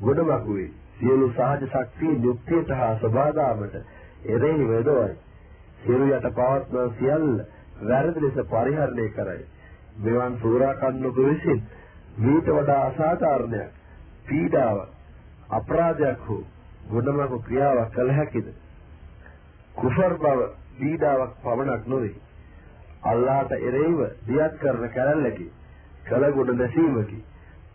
[0.00, 3.74] ගොඩමකුවේ සියලු සහජ ශක්තිය යුක්තියට හා සබාදාමට
[4.26, 5.14] එරෙහි වේදවයි.
[5.80, 7.28] සියලු යට පවත්වන සියල්ල
[7.82, 9.42] වැරදි ලෙස පරිහරණය කරයි.
[9.98, 11.60] මෙවන් සූරාකන්නක විසින්
[12.18, 13.70] මීට වඩා අසාධාරණයක්
[14.26, 14.78] පීඩාව
[15.50, 16.42] අපරාධයක් හෝ
[16.90, 18.48] ගොඩමකු ක්‍රියාවක් කළ හැකිද?
[19.74, 22.16] කුෆර් බව පීඩාවක් පමණක් නොවේ.
[23.04, 25.46] අල්ලාහට එරෙහිව දියත් කරන කැලැල්ලකි
[26.08, 27.20] කලගුණ නැසීමකි.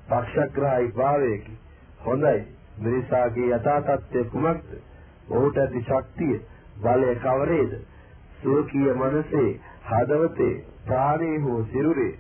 [0.08, 1.58] පක්ෂග්‍රාහී භාවයකි.
[2.02, 2.42] හොඳයි.
[2.80, 4.70] මිනිසාගේ යථා තත්ත්වය කුමක්ද?
[5.30, 6.36] ඔහුට ඇති ශක්තිය
[6.80, 7.74] බලය කවරේද?
[8.40, 9.50] සෝකීය මනසේ
[9.86, 10.54] හදවතේ
[10.86, 12.14] ප්‍රාණේ හෝ සිරුරේ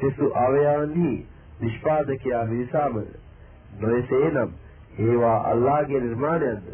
[0.00, 1.12] සිසු අවයවන්හි
[1.60, 3.14] නිෂ්පාදකයා මිනිසාමද
[3.80, 4.50] නොයසේනම්
[5.00, 6.66] ඒවා අල්ලාහගේ නිර්මාණයක්ද?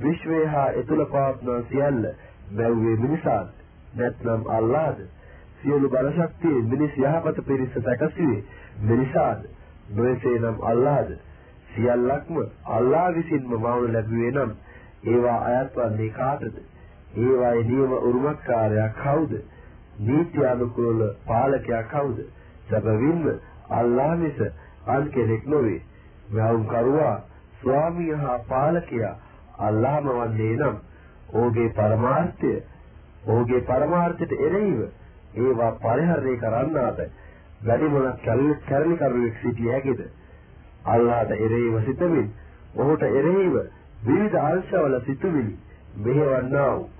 [0.00, 2.02] විශ්වය හා එතුල පවත්නා සියල්ල
[2.52, 3.48] මැව්වේ මිනිසාද?
[3.96, 5.00] නැත්නම් අල්ලාහද?
[5.60, 8.44] සියලු බල ශක්තිය මිනිස් යහපත පිරිස සැකසුවේ
[8.82, 9.44] මිනිසාද?
[9.90, 11.10] නොයසේනම් අල්ලාහද?
[11.70, 14.52] සියල්ලක්ම අල්ලාහ විසින්ම මවනු ලැබුවේ නම්
[15.04, 16.56] ඒවා අයත් වන්නේ කාටද?
[17.16, 19.32] ඒවායේ නියම උරුමකාරයා කවුද?
[20.00, 22.18] නීති අනුකූල පාලකයා කවුද?
[22.68, 23.24] සැබවින්ම
[23.72, 24.42] අල්ලාහ මිස
[24.86, 25.80] අන් කෙනෙක් නොවේ.
[26.30, 27.16] වවුන් කරුවා
[27.60, 29.14] ස්වාමිය හා පාලකයා
[29.60, 30.76] අල්ලාහම වන්නේ නම්
[31.32, 32.52] ඔහුගේ පරමාර්ථය
[33.26, 34.82] ඔහුගේ පරමාර්ථයට එරෙහිව
[35.36, 37.00] ඒවා පරිහරණය කරන්නාට
[37.62, 40.00] වැඩි මොනක් කැරලි කරුවෙක් සිටිය හැකිද?
[40.86, 42.28] අල්ලාහට එරෙහිව සිතමින්
[42.76, 43.58] ඔහුට එරෙහිව
[44.04, 45.58] විවිධ අංශවල සිතුවිලි
[45.98, 46.90] මෙහෙවන්නා වූ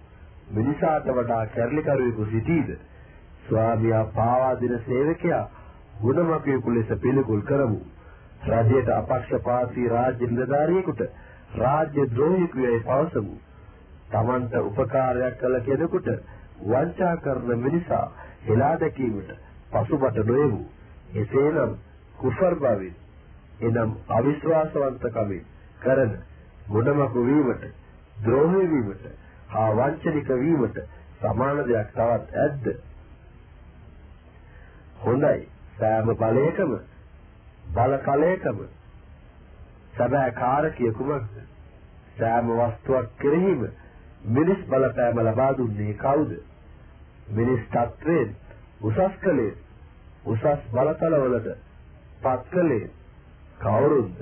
[0.52, 2.78] මිනිසාට වඩා කැරලි කරුවෙකු සිටීද?
[3.48, 5.44] ස්වාමියා පාවා දෙන සේවකයා
[6.00, 7.80] ගුණමකයෙකු ලෙස පිළිකුල් කරමු.
[8.46, 11.00] රජයට අපක්ෂපාතී රාජ්‍ය නිලධාරියෙකුට
[11.56, 13.34] රාජ්‍ය ද්‍රෝහියෙකු යයි පවසමු.
[14.10, 16.08] Tamanta උපකාරයක් කළ කෙනෙකුට
[16.64, 18.06] වංචා කරන මිනිසා
[18.44, 19.30] හෙලා දැකීමට
[19.70, 20.64] පසුබට නොයමු.
[21.14, 21.76] එසේනම්
[22.16, 22.94] කුෆර් බවින්
[23.62, 25.44] එනම් අවිශ්වාසවන්තකමින්
[25.80, 26.12] කරන
[26.68, 27.64] ගුණමක වීමට
[28.22, 29.04] ද්‍රෝහී වීමට
[29.48, 30.80] හා වංචනික වීමට
[31.20, 32.66] සමාන දෙයක් තවත් ඇද්ද?
[34.98, 35.48] හොඳයි.
[35.76, 36.74] සෑම බලයකම
[37.70, 38.60] බල කලයකම
[39.94, 41.34] සැබෑ කාරකය කුමක්ද?
[42.16, 43.66] සෑම වස්තුවක් කෙරෙහිම
[44.28, 46.32] මිනිස් බලපෑම ලබා දුන්නේ කවුද?
[47.30, 48.34] මිනිස් තත්වයෙන්
[48.82, 49.52] උසස් කලේ
[50.26, 51.48] උසස් බලතලවලට
[52.20, 52.90] පත් කලේ
[53.58, 54.18] කවුරුන්ද?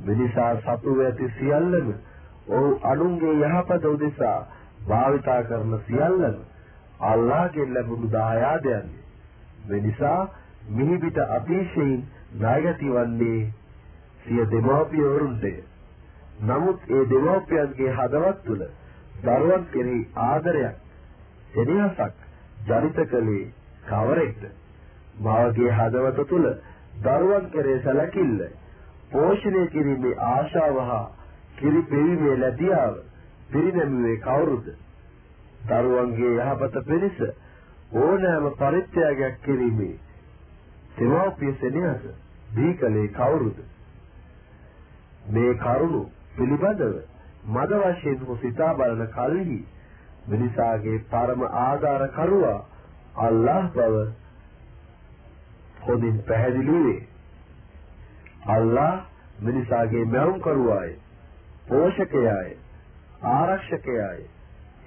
[0.00, 1.94] මිනිසා සතු ඇති සියල්ලම
[2.48, 4.38] ඔහු අනුන්ගේ යහපත උදෙසා
[4.88, 6.36] භාවිතා කරන සියල්ලම
[7.02, 8.88] අල්ලාහ්ගෙන් ලැබුණු දායාදයන්.
[9.66, 10.20] මිනිසා
[10.70, 12.00] මිහිබිට අතිශයින්
[12.34, 13.52] ණයගති වන්නේ
[14.20, 15.54] සිය දෙමාපියවරුන්ටය.
[16.42, 18.64] නමුත් ඒ දෙමාපියන්ගේ හදවත් තුළ
[19.22, 20.76] දරුවන් කෙරෙහි ආදරයක්,
[21.54, 22.14] සෙනෙහසක්
[22.66, 23.52] ජනිත කළේ
[23.84, 24.44] කවරෙක්ද?
[25.20, 26.48] මාගේ හදවත තුළ
[27.02, 28.40] දරුවන් කෙරෙහි සැලකිල්ල,
[29.10, 31.04] පෝෂණය කිරීමේ ආශාව හා
[31.56, 32.94] කිරි පෙවීමේ ලැබියාව
[33.50, 34.66] පිරිනැමුවේ කවුරුද?
[35.68, 37.20] දරුවන්ගේ යහපත පිණිස
[37.94, 39.94] ඕනෑම පරිත්‍යාගයක් කිරීමේ
[40.96, 42.02] දෙමාපිය සෙනෙහස
[42.56, 43.58] දී කලේ කවුරුද?
[45.30, 46.02] මේ කරුණු
[46.34, 46.96] පිළිබඳව
[47.48, 49.60] මද වශයෙන් සිතා බලන කල්හි
[50.26, 52.60] මිනිසාගේ පරම ආධාර කරුවා
[53.20, 54.04] අල්ලාහ් බව
[55.82, 57.00] හොඳින් පැහැදිලි වේ.
[58.48, 58.92] අල්ලාහ්
[59.40, 60.90] මිනිසාගේ මැවුම් කරුවාය,
[61.68, 62.50] පෝෂකයාය,
[63.30, 64.20] ආරක්ෂකයාය,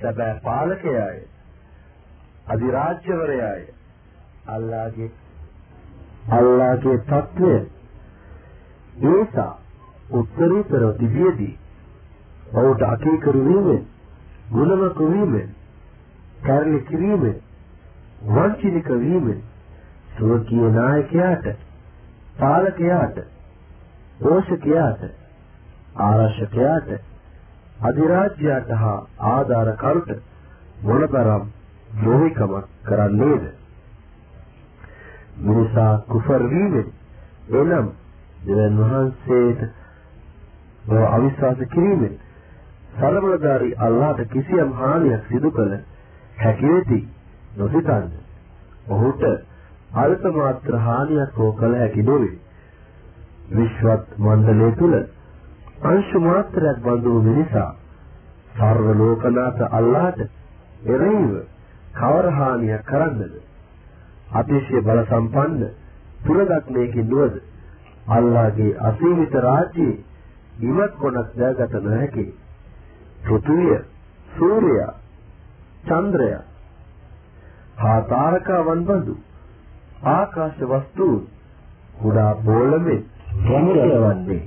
[0.02, 1.18] සැබෑ පාලකයාය,
[2.48, 3.64] අධිරාජ්‍යවරයාය.
[4.48, 5.12] අල්ලාහගේ
[6.32, 7.54] අල්ලාහගේ తත්වය
[9.06, 9.54] ඒසා
[10.12, 11.54] උත්තරීතරව තිබියදී
[12.54, 13.82] ඔහුට අකීකරු වීමෙන්
[14.48, 15.50] ගුණමක වීමෙන්
[16.42, 17.36] කර්ණි කිරීමෙන්
[18.28, 19.42] වංචනික වීමෙන්
[20.18, 21.48] සුවකීය නායකයාට
[22.38, 23.18] පාලකයාට
[24.20, 25.02] පෝෂකයාට
[26.02, 26.90] ආරක්ෂකයාට
[27.82, 30.12] අධිරාජ්‍යයට හා ආධාර කරුට
[30.84, 31.48] මොනතරම්
[31.96, 33.44] ද්‍රෝහිකමක් කරන්නේද
[35.40, 36.88] මිනිසා කුෆර් වීමෙන්
[37.54, 37.92] එනම්
[38.46, 39.68] දෙවන් වහන්සේට
[40.86, 42.18] බව අවිශ්වාස කිරීමෙන්
[42.98, 45.74] සරබලධාරී අල්ලාහට කිසියම් හානියක් සිදු කළ
[46.38, 47.00] හැකි වෙති
[47.56, 48.08] නොසිතන්න.
[48.90, 49.24] ඔහුට
[49.96, 52.38] අල්ප මාත්‍ර හානියක් හෝ කළ හැකි නොවේ.
[53.52, 54.96] විශ්වත් මණ්ඩලය තුල
[55.84, 57.72] අංශු මාත්‍රයක් බඳු මිනිසා
[58.54, 60.20] සර්ව ලෝකනාථ අල්ලාහට
[60.86, 61.36] එරෙහිව
[61.94, 63.34] කවර හානියක් කරන්නද?
[64.34, 65.70] අතිශය බල සම්පන්න
[66.24, 67.40] පුරදක්මයකින් නුවද
[68.10, 70.04] අල්ලාහගේ අසීමිත රාජ්‍යයේ
[70.62, 72.28] ඉවත් කොනක් දැගත නොහැකි
[73.24, 73.78] පෘථුවිය
[74.34, 74.94] සූර්යයා
[75.84, 76.44] චන්ද්‍රයා
[77.78, 79.16] හා තාරකාවන් බඳු
[80.10, 81.08] ආකාශ වස්තු
[81.98, 83.00] කුඩා බෝලමේ
[83.44, 84.42] ගැඹුරවන්නේ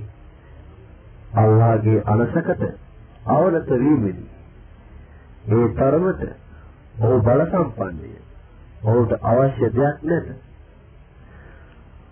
[1.37, 2.65] අල්ලාහගේ අනසකට
[3.31, 4.27] අවනත වීමෙනි
[5.51, 6.23] ඒ තරමට
[7.01, 8.11] ඔහු බල සම්පන්නය
[8.83, 10.29] ඔහුට අවශ්‍ය දෙයක් නැත.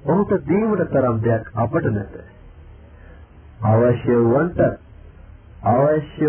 [0.04, 2.14] ඔහුට දීමට තරම් දෙයක් අපට නැත.
[3.62, 4.60] අවශ්‍ය වන්ට
[5.64, 6.28] අවශ්‍ය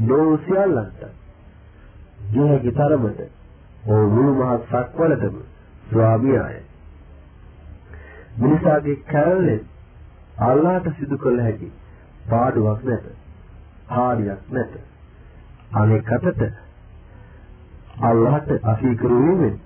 [0.00, 1.04] වූ සියල්ලන්ට
[2.30, 3.20] ජීවිතය තරමට
[3.86, 5.36] ඔහු මුළු මහත් සක්වලටම
[5.90, 6.60] ස්වාමියාය.
[8.36, 9.60] මිනිසාගේ කැලලෙන්
[10.40, 11.72] අල්ලාහට සිදු කළ හැකි
[12.30, 13.04] පාඩුවක් නැත.
[13.88, 14.72] හානියක් නැත.
[15.72, 16.42] අනෙකටට
[18.02, 19.60] අල්ලාහට අසීකරු වීමෙන්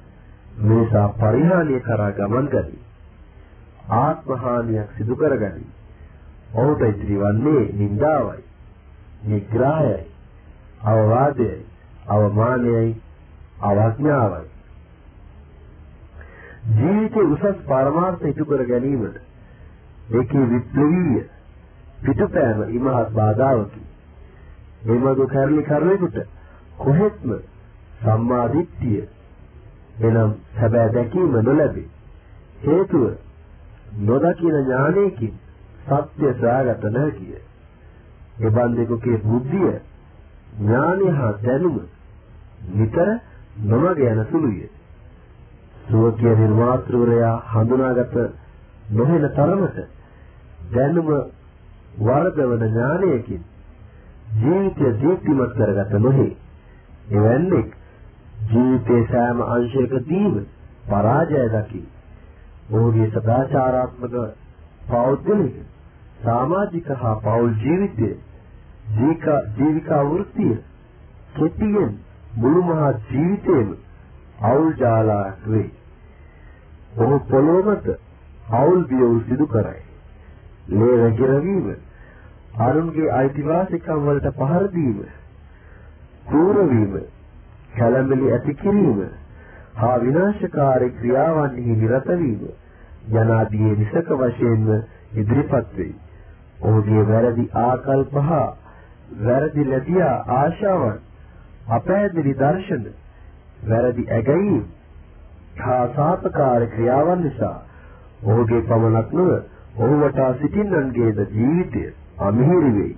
[0.60, 2.78] මේසා පරිහානිය කරා ගමන් කරයි.
[3.90, 5.66] ආත්ම හානියක් සිදු කරගනි.
[6.54, 8.43] ඔහුට ඉදිරිවන්නේ නිന്ദාවයි,
[9.24, 10.00] නිග්‍රහයයි,
[10.84, 11.66] අවවාදයයි,
[12.08, 12.96] අවමානයයි,
[13.62, 14.48] අවඥාවයි.
[16.72, 19.16] ජීවිතයේ උසස් පරමාර්ථ ඉටු කර ගැනීමට
[20.12, 21.24] ඒකේ විප්ලවීය
[22.00, 23.82] පිටුපෑම ඉමහත් බාධාවකි.
[24.86, 26.16] එමග කර්ලි කරුවෙකුට
[26.76, 27.34] කොහෙත්ම
[28.00, 29.02] සම්මා දිට්ඨිය
[30.00, 31.88] එනම් සැබෑ දැකීම නොලැබේ.
[32.62, 33.04] හේතුව
[34.02, 35.34] නොදකින ඥානයකින්
[35.82, 37.40] සත්‍ය සොයාගත නොහැකිය.
[38.40, 39.80] එබන්දෙකුගේ බුද්ධිය
[40.58, 41.76] ඥානය හා දැනුම
[42.70, 43.08] නිතර
[43.62, 44.68] නොමග යන සුළුය.
[45.84, 48.14] සෝකිය නිර්මාතෘවරයා හඳුනාගත
[48.90, 49.78] නොහෙන තරමට
[50.70, 51.08] දැනුම
[51.98, 53.42] වරදවන ඥානයකින්
[54.34, 56.36] ජීවිතය දීප්තිමත් කරගත නොහේ.
[57.10, 57.64] එවැන්නේ
[58.46, 60.34] ජීවිතයේ සෑම අංශයකදීම
[60.86, 61.82] පරාජය දකි.
[62.70, 64.14] ඔහුගේ සදාචාරාත්මක
[64.88, 65.54] පෞද්ගලික
[66.24, 68.10] සමාජික හා පෞල් ජීවිතය
[68.90, 70.52] ජීවිකා ජීවිකා වෘත්තිය
[71.34, 71.96] කෙටියෙන්
[72.36, 73.74] මුළු මහත් ජීවිතේම
[74.42, 75.70] අවුල් ජාලාවක් වේ.
[76.98, 77.98] ඔහු පොළොව මත
[78.52, 79.82] අවුල් බියවුල් සිදු කරයි.
[80.70, 81.66] ලේ වැగిරවීම,
[82.58, 85.04] අරුන්ගේ අයිතිවාසිකම් වලට පහර දීම,
[86.24, 86.98] කූර වීම,
[87.74, 89.04] කලබලි ඇති කිරීම,
[89.74, 92.48] හා විනාශකාරී ක්‍රියාවන්හි නිරත වීම
[93.12, 94.68] යනාදී විසක වශයෙන්ම
[95.14, 95.94] ඉදිරිපත් වෙයි.
[96.62, 98.46] ඔහුගේ වැරදි ආකල්ප හා
[99.22, 100.98] වැරදි ලැබියා ආශාවන්
[101.70, 102.86] අපැහැදිලි දර්ශන
[103.68, 104.64] වැරදි ඇගයීම්
[105.58, 107.56] හා සාපකාර ක්‍රියාවන් නිසා
[108.24, 109.32] ඔහුගේ පමණක් නොව
[109.78, 111.84] ඔහු වටා සිටින්නන්ගේද ජීවිතය
[112.20, 112.96] අමිහිරි වෙයි.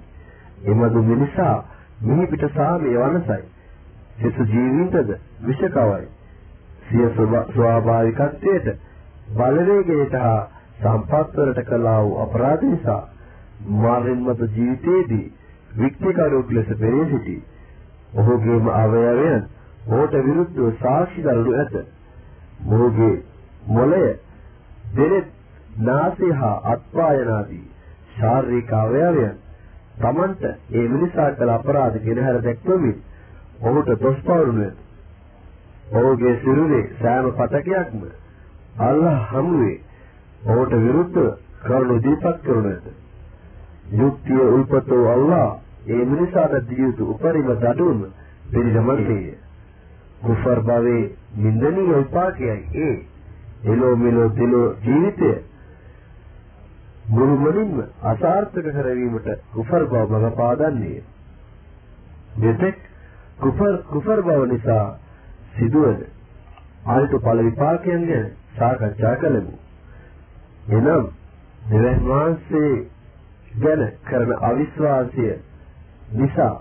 [0.64, 1.64] එමදු මිනිසා
[2.02, 3.42] මිහි පිට සාමයේ වනසයි.
[4.18, 6.08] සිසු ජීවිතද විෂකවයි.
[6.88, 8.68] සිය ස්වාභාවිකත්වයට
[9.34, 10.48] බලවේගයට හා
[10.80, 13.02] සම්පත් වලට කළා වූ අපරාධ නිසා
[13.60, 15.32] මාරින්මත ජීවිතයේදී
[15.72, 17.36] වික්තිකරුවෙක් ලෙස පෙනී සිටි.
[18.14, 19.42] ඔහුගේම අවයවයන්
[19.88, 21.74] ඔහුට විරුද්ධව සාක්ෂි දරනු ඇත.
[22.62, 23.22] මොහුගේ
[23.68, 24.18] මොළය
[24.92, 25.26] දෙනෙත්
[25.78, 27.64] නාසය හා අත්පායනාදී
[28.14, 29.34] ශාරීරික අවයවයන්
[29.96, 33.02] තමන්ට ඒ මිනිසා කළ අපරාධ ගෙනහැර දැක්වමින්
[33.62, 34.78] ඔහුට දොස් පවරුණු ඇත.
[35.92, 38.06] ඔහුගේ සිරුරේ සෑම පතකයක්ම
[38.80, 39.80] අල්ලාහ් හමුවේ
[40.46, 41.20] ඔහුට විරුද්ධ
[41.62, 43.05] කරුණු දීපත් කරනු ඇත.
[43.92, 48.00] යුක්තිය උල්පතෝ අල්ලාහ් ඒ මිනිසාට දිය යුතු උපරිම දඩුවම
[48.46, 49.38] පිළිගමන්නේ.
[50.20, 52.96] කුෆර් භවයේ නින්දනීය විපාකයයි ඒ.
[53.64, 55.30] එලෝ මෙලෝ දෙලෝ ජීවිතය
[57.08, 61.02] මුළුමනින්ම අසාර්ථක කරවීමට කුෆර් බව මඟ පාදන්නේ.
[62.38, 62.76] දෙතෙක්
[63.38, 64.98] කුෆර් කුෆර් බව නිසා
[65.52, 66.02] සිදුවන
[66.86, 69.54] ආයත ඵල විපාකයන් ගැන සාකච්ඡා කළෙමු.
[70.70, 71.06] එනම්
[71.70, 72.74] දෙවියන් වහන්සේ
[73.56, 75.26] ගැන කරන අවිශ්වාසය
[76.12, 76.54] නිසා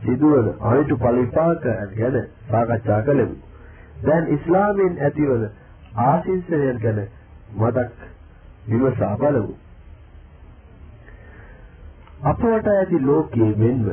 [0.00, 2.16] සිදුවන ආයත ඵල විපාක ගැන
[2.48, 3.36] සාකච්ඡා කළෙමු.
[4.04, 5.44] දැන් ඉස්ලාමයෙන් ඇතිවන
[5.96, 7.02] ආශිර්වාදයන් ගැන
[7.56, 8.08] මතක්
[8.68, 9.54] විමසා බලමු.
[12.24, 13.86] අපවට ඇති ලෝකයේ මෙන්ම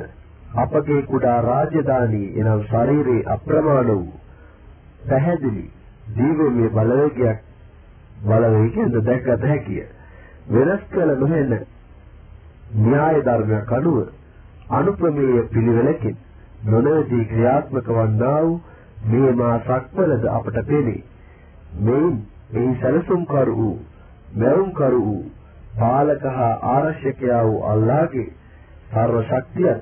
[0.58, 4.20] අපගේ කුඩා රාජධානී එනම් ශරීරයේ අප්‍රමාණ වූ
[5.10, 5.66] පැහැදිලි
[6.16, 7.40] ජීවමය බලවේගයක්
[8.24, 9.84] බලවේගයෙන් දැක්කත හැකිය.
[10.50, 11.60] වෙනස් කළ නොහෙන
[12.70, 13.98] න්‍යාය ධර්මයක් අනුව
[14.70, 16.18] අනුප්‍රමේය පිළිවෙලකින්
[16.66, 18.62] නොනවදී ක්‍රියාත්මක වන්නා වූ
[19.06, 21.04] මේ මා සක්වලද අපට පෙනේ.
[21.80, 22.16] මෙයින්
[22.54, 23.80] එහි සැලසුම් කරු වූ,
[24.36, 25.32] මැවුම් කරු වූ,
[25.80, 28.28] පාලක හා ආරක්ෂකයා වූ අල්ලාහගේ
[28.90, 29.74] සර්ව ශක්තිය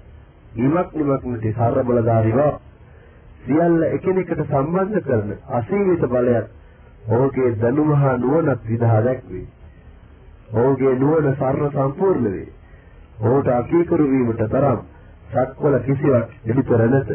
[0.57, 2.53] ඉමක් නිමක් නැති සර්ව බලධාරීවා
[3.39, 6.47] සියල්ල එකිනෙකට සම්බන්ධ කරන අසීමිත බලයක්
[7.09, 9.47] ඔහුගේ දැනුම හා නුවණත් විදහා දැක්වේ.
[10.53, 12.47] ඔහුගේ නුවණ සර්ව සම්පූර්ණ වේ.
[13.19, 14.79] ඔහුට අකීකරු වීමට තරම්
[15.29, 17.09] සක්වල කිසිවක් එළිතර නැත.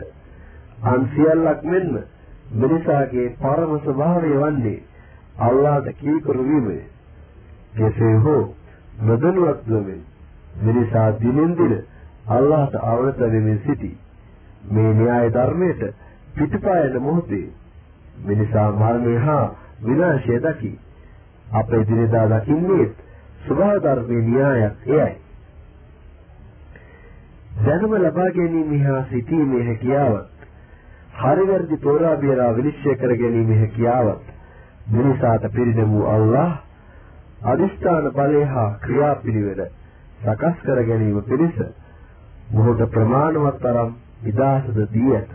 [0.84, 1.98] අන් සියල්ලක් මෙන්ම
[2.54, 4.82] මිනිසාගේ පරම ස්වභාවය වන්නේ
[5.38, 6.78] අල්ලාහට කීකරු වීමය.
[7.74, 8.54] කෙසේ හෝ
[9.00, 9.88] නොදැනුවත්වම
[10.58, 11.74] මිනිසා දිනෙන් දින
[12.28, 13.96] අල්ලාහට අවනත වෙමින් සිටී.
[14.64, 15.82] මේ න්‍යාය ධර්මයට
[16.34, 17.46] පිටපායන මොහොතේ
[18.24, 20.78] මිනිසා මරණය හා විනාශය දකි.
[21.52, 22.86] අප ඉදිරියදා දකින්නේ
[23.44, 25.16] ස්වභාව ධර්මයේ න්‍යායක් එයයි.
[27.62, 30.46] දැනුම ලබා ගැනීම හා සිටීමේ හැකියාවත්
[31.18, 34.32] හරි වැරදි තෝරා බේරා විනිශ්චය කර ගැනීමේ හැකියාවත්
[34.90, 36.50] මිනිසාට පිරිනමු අල්ලාහ්
[37.46, 39.62] අදිස්ථාන බලය හා ක්‍රියාපිළිවෙල
[40.22, 41.62] සකස් කර ගැනීම පිණිස
[42.50, 45.30] මොහොත ප්‍රමාණවත් තරම් විදාසද දී ඇත.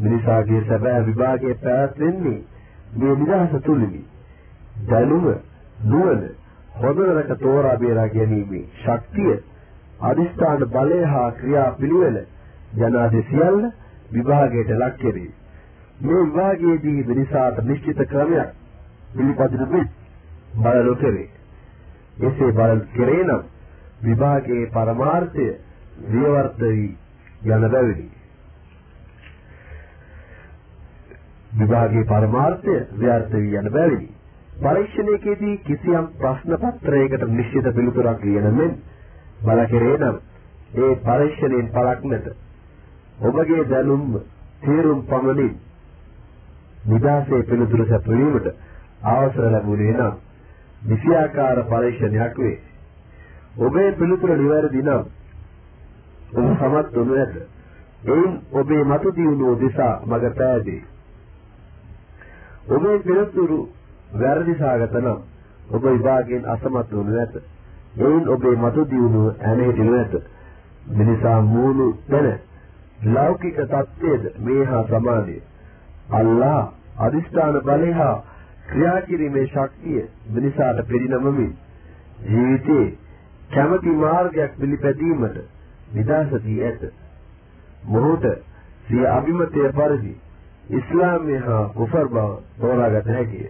[0.00, 2.38] මිනිසාගේ සැබෑ විභාගයේ පැවැත්වෙන්නේ
[2.96, 4.04] මේ නිදහස තුලිනි.
[4.88, 5.26] දැනුම
[5.84, 6.22] නුවණ
[6.76, 9.36] හොඳ නරක තෝරා බේරා ගැනීමේ ශක්තිය
[10.00, 12.18] අදිස්ථාන බලය හා ක්‍රියා පිළිවෙල
[12.78, 13.70] යනාදී සියල්ල
[14.12, 15.30] විභාගයට ලක් කෙරේ.
[16.00, 18.50] මේ විභාගයේදී මිනිසාට නිශ්චිත ක්‍රමයක්
[19.12, 19.88] පිළිපදින මෙත්
[20.56, 21.28] බල නොකරේ.
[22.20, 23.42] එසේ බල කෙරේ නම්
[24.02, 25.46] විභාගයේ පරමාර්ථය
[26.06, 26.96] විවර්ත වී
[27.46, 28.08] යන බැවිනි.
[31.58, 34.08] විභාගයේ පරමාර්ථය ව්‍යර්ථ වී යන බැවිනි.
[34.56, 38.76] පරීක්ෂණයකදී කිසියම් ප්‍රශ්න පත්‍රයකට නිශ්චිත පිළිතුරක් ලියන මෙන්
[39.40, 40.16] බල කෙරේ නම්
[40.76, 42.26] ඒ පරීක්ෂණයෙන් පළක් නැත.
[43.20, 44.20] ඔබගේ දැනුම්
[44.60, 45.54] තේරුම් පමණින්
[46.84, 48.46] නිදාසේ පිළිතුරු සැපවීමට
[49.04, 50.14] අවසර ලැබුණේ නම්
[50.84, 52.58] විෂයාකාර පරීක්ෂණයක් වේ.
[53.58, 55.02] ඔබේ පිළිතුර නිවැරදි නම්
[56.34, 57.34] ඔබ සමත් වනු ඇත.
[58.06, 60.82] එයින් ඔබේ මතු දියුණුව දිසා මඟ පෑදේ.
[62.68, 63.58] ඔබේ පිළිතුරු
[64.14, 65.18] වැරදි සාගත නම්
[65.70, 67.34] ඔබ විභාගයෙන් අසමත් වනු ඇත.
[67.98, 70.14] එයින් ඔබේ මතු දියුණුව ඇනෙහිටිනු ඇත.
[70.90, 72.38] මිනිසා මූණු දැන
[73.06, 75.36] ලෞකික தත්ත්වයේද මේ හා සමානය.
[76.10, 78.16] අල්ලා අදිස්ථාන බලය හා
[78.66, 81.56] ක්‍රියා කිරීමේ ශක්තිය මිනිසාට පිරිනමමින්
[82.24, 82.86] ජීවිතේ
[83.50, 85.38] කැමැති මාර්ගයක් පිළිපැදීමට
[85.92, 86.82] නිදාස දී ඇත.
[87.86, 88.24] මොහොත
[88.88, 90.16] සිය අභිමතය පරිදි
[90.70, 92.26] ඉස්ලාමය හා කුෆර් බව
[92.60, 93.48] තෝරාගත හැකිය.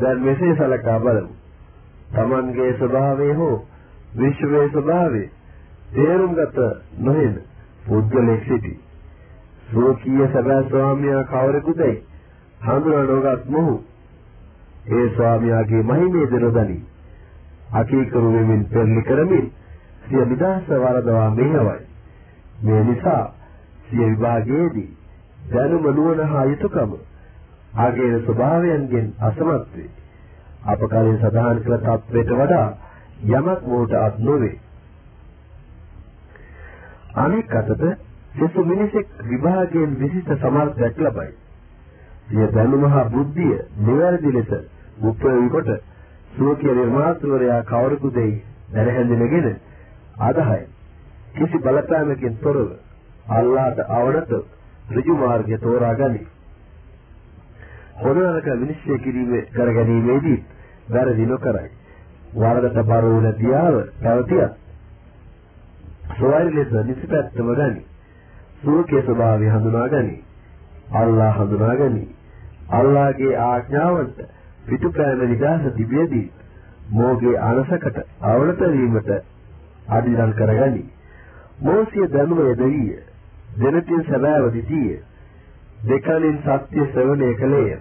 [0.00, 1.41] දැන් මෙසේ සලකා බලමු.
[2.12, 3.56] Tamanගේ ස්වභාවය හෝ
[4.16, 5.22] විශ්වයේ ස්වභාවය
[5.90, 6.58] තේරුම් ගත
[6.98, 7.34] නොහෙන
[7.86, 8.74] පුද්ගලෙක් සිටි.
[9.68, 11.94] සෝකීය සබෑ ස්වාමියා කවරෙකුදයි
[12.60, 13.74] හඳුනා නොගත් මොහු
[14.90, 16.78] ඒ ස්වාමියාගේ මහිමේ දරදනි
[17.74, 19.46] අකීකරු වෙමින් පෙරලි කරමින්
[20.04, 21.80] සිය නිදහස වරදවා මෙහෙවයි.
[22.62, 23.24] මේ නිසා
[23.84, 24.90] සිය විභාගයේදී
[25.48, 26.92] දැනුම නුවණ හා යුතුයකම
[27.76, 29.90] ආගේ ස්වභාවයන්ගෙන් අසමත් වේ.
[30.64, 32.68] අප කලින් සඳහන් කළ තත්වයට වඩා
[33.30, 34.58] යමක් මොහොත අත් නොවේ.
[37.16, 37.82] අනෙක් අතට
[38.32, 41.32] සෙසු මිනිසෙක් විභාගයෙන් විශිෂ්ට සමර්ථයක් ලබයි.
[42.28, 44.50] සිය දැනුම හා බුද්ධිය නිවැරදි ලෙස
[45.02, 45.70] උපයෝගී කොට
[46.32, 49.48] සෝකිය නිර්මාතෘවරයා කවරකුදයි දැන හැඳිනගෙන
[50.20, 50.62] අදහයි.
[51.34, 52.68] කිසි බලපෑමකින් තොරව
[53.30, 54.32] අල්ලාහට අවනත
[54.90, 56.22] ඍජු මාර්ගය තෝරා ගනි.
[57.96, 60.38] හොරනක විනිශ්චය කිරීමේ කර ගැනීමේදී
[60.88, 61.70] වැරදි නොකරයි.
[62.34, 64.52] වරදට බර වූ නැතිව පැවතියත්
[66.12, 67.82] සෝවාරි ලෙස නිසිපැත්තම ගනි.
[68.62, 70.16] සූකේ ස්වභාවය හඳුනා ගනි.
[70.94, 72.04] අල්ලාහ හඳුනා ගනි.
[72.70, 74.24] අල්ලාහගේ ආඥාවන්ට
[74.66, 76.26] පිටුපෑම නිදාස තිබියදී
[76.90, 79.14] මෝගේ අනසකට අවනත වීමට
[79.90, 80.84] අදිරන් කරගනි.
[81.60, 83.00] මෝසිය ධර්ම යෙදිය.
[83.58, 85.00] දෙනතින් සබෑව දිතිය.
[85.82, 87.80] දෙකලින් සත්‍ය ශ්‍රවණය කළේය.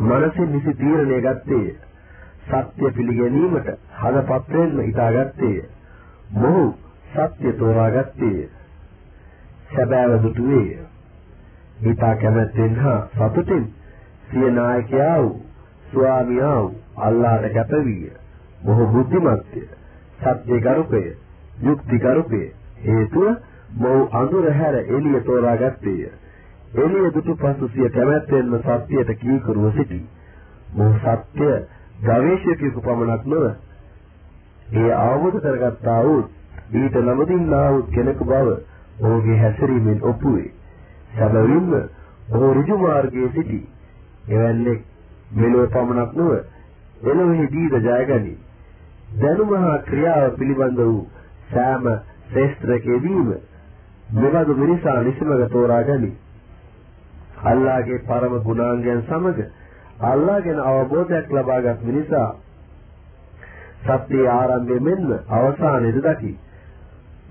[0.00, 1.74] මනසින් නිසි තීරණය ගත්තේය.
[2.44, 5.62] සත්‍ය පිළිගැනීමට හදපත්වෙන්ම හිතාගත්තේය.
[6.34, 6.64] මොහු
[7.10, 8.48] සත්‍ය තෝරාගත්තේය.
[9.72, 10.78] සැබෑව දුටුවේය.
[11.82, 13.68] හිතා කැමැත්තෙන් හා සතුටින්
[14.30, 15.42] සිය නායකයා වූ
[15.92, 18.12] ස්වාමියා වූ අල්ලාහට කැපවිය.
[18.64, 19.68] මොහු බුද්ධිමත්ය.
[20.20, 21.04] සත්‍ය ගරුකය,
[21.62, 22.42] යුක්ති ගරුකය.
[22.84, 23.36] හේතුව
[23.76, 26.21] මොහු අඳුර හැර එළිය තෝරාගත්තේය.
[26.74, 30.00] එළිය දුටු පසු සිය කැමැත්තෙන්ම සත්‍යයට කීකරුව සිටි.
[30.72, 31.48] මොහු සත්‍ය
[32.00, 33.44] ගවේෂකයෙකු පමණක් නොව
[34.74, 36.22] ඒ අවබෝධ කරගත්තා වූ
[36.74, 38.56] ඊට නමුදින්නා වූ කෙනෙකු බව
[39.00, 40.52] ඔහුගේ හැසිරීමෙන් ඔප්පු වේ.
[41.12, 41.74] සැබවින්ම
[42.30, 43.60] ඔහු ඍජු මාර්ගයේ සිටි.
[44.28, 44.78] එවැන්නේ
[45.32, 46.32] මෙලොව පමණක් නොව
[47.04, 48.38] එළවෙහිදීද ජයගනී.
[49.18, 51.06] දැනුම හා ක්‍රියාව පිළිබඳ වූ
[51.50, 51.86] සෑම
[52.26, 53.32] ශ්‍රේෂ්ඨකෙදීම
[54.16, 56.16] මෙබඳු මිනිසා නිසමග තෝරා ගනී.
[57.42, 59.38] අල්ලාහගේ පරම ගුණාංගයන් සමග
[60.02, 62.28] අල්ලාහ ගැන අවබෝධයක් ලබාගත් මිනිසා
[63.82, 66.32] සත්‍යයේ ආරම්භය මෙන්ම අවසානයේද දකි.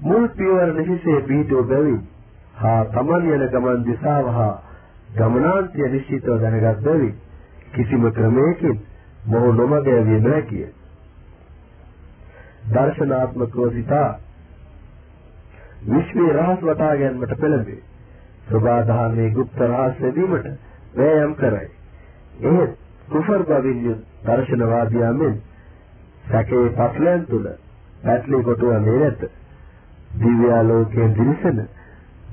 [0.01, 2.01] මුල් පියවර නිහිසේ පිහිටෝ බැවින්
[2.55, 4.53] හා තමන් යන ගමන් දිශාව හා
[5.15, 7.15] ගමනාන්තය නිශ්චිතව දැනගත් බැවින්
[7.71, 8.77] කිසිම ක්‍රමයකින්
[9.25, 10.67] මොහු නොමග යවිය නොහැකිය.
[12.67, 14.09] දර්ශනාත්මකව සිතා
[15.85, 17.81] විශ්වයේ රහස් වටා ගැනීමට පෙළඹේ.
[18.50, 20.46] සබාධාමේ গুপ্ত රහස් ලැබීමට
[20.94, 21.68] වෑයම් කරයි.
[22.42, 22.76] එහෙත්
[23.08, 25.40] කුෆර් බවින් දර්ශනවාදියා මෙන්
[26.26, 27.48] සැකේ පස්ලයන් තුල
[28.02, 29.26] පැටලී කොටුවන්නේ නැත.
[30.16, 31.68] දිව්‍යාලෝකයෙන් දිලිසෙන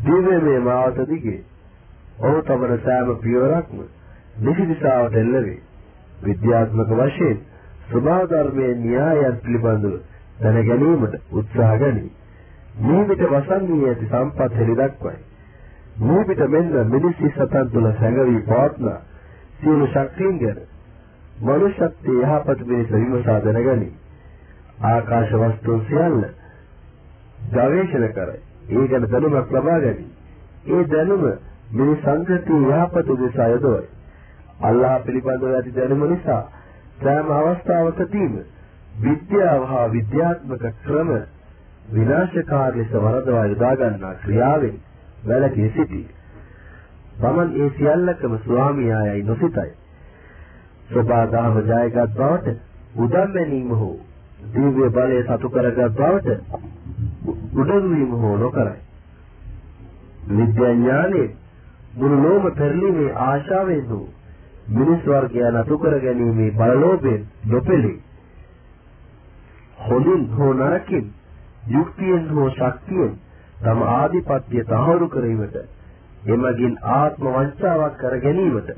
[0.01, 1.41] දිව්‍යමය මාවත දිගේ
[2.19, 3.83] ඔහු තමන සෑම පියවරක්ම
[4.39, 5.59] නිසිදිසාවට එල්ලවේ.
[6.23, 7.37] විද්‍යාත්මක වශයෙන්
[7.85, 9.95] ස්වභාව ධර්මයේ න්‍යායයන් පිළිබඳව
[10.39, 12.11] දැන ගැනීමට උත්සාහ ගනී.
[12.79, 15.17] මේ විට වසන්වී ඇති සම්පත් හෙළි දක්වයි.
[15.98, 18.98] මේ විට මෙන්න මිනිස් සතන් තුළ සැඟවී පවත්නා
[19.60, 20.58] සියලු ශක්තියන් ගැන
[21.40, 23.88] මනුෂ්‍යත්වයේ යහපත් පිණිස විමසා දැනගනි.
[24.84, 26.20] ආකාශ වස්තුන් සියල්ල
[27.52, 28.40] ගවේෂණ කරයි.
[28.70, 30.06] ඒ ගැන දැනුමක් ලබා ගනි.
[30.68, 31.24] ඒ දැනුම
[31.72, 33.86] මේ සංගතිය යහපත උදෙසා යොදවයි.
[34.62, 36.42] අල්ලාහ පිළිබඳව ඇති දැනුම නිසා
[37.02, 38.38] සෑම අවස්ථාවකදීම
[39.02, 41.10] විද්‍යාව හා විද්‍යාත්මක ක්‍රම
[41.94, 44.76] විනාශකාරී ලෙස වරදවා යොදා ගන්නා ක්‍රියාවෙන්
[45.22, 46.06] වැළකී සිටී.
[47.16, 49.70] තමන් ඒ සියල්ලකම ස්වාමියායයි නොසිතයි.
[50.90, 52.56] සබා දහම ජයගත් බවට
[52.96, 53.96] උදම් ගැනීම හෝ
[54.48, 56.28] දිව්‍ය බලය සතු කරගත් බවට
[57.54, 58.78] උඩඟු වීම හෝ නොකරයි.
[60.30, 61.22] විද්‍යා ඥානෙ
[61.94, 64.06] මුළු ලෝම පෙරළීමේ ආශාවෙන් හෝ
[64.70, 67.98] මිනිස් වර්ගය නතු කර ගැනීමේ බලලෝභයෙන් නොපෙළේ.
[69.80, 71.06] හොඳින් හෝ නරකින්
[71.68, 73.12] යුක්තියෙන් හෝ ශක්තියෙන්
[73.58, 75.56] තම ආධිපත්‍ය තහවුරු කිරීමට
[76.26, 78.70] එමගින් ආත්ම වංචාවක් කර ගැනීමට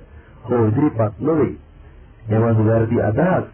[0.44, 1.54] හෝ ඉදිරිපත් නොවේ.
[2.30, 3.46] එවඳු වැරදි අදහස්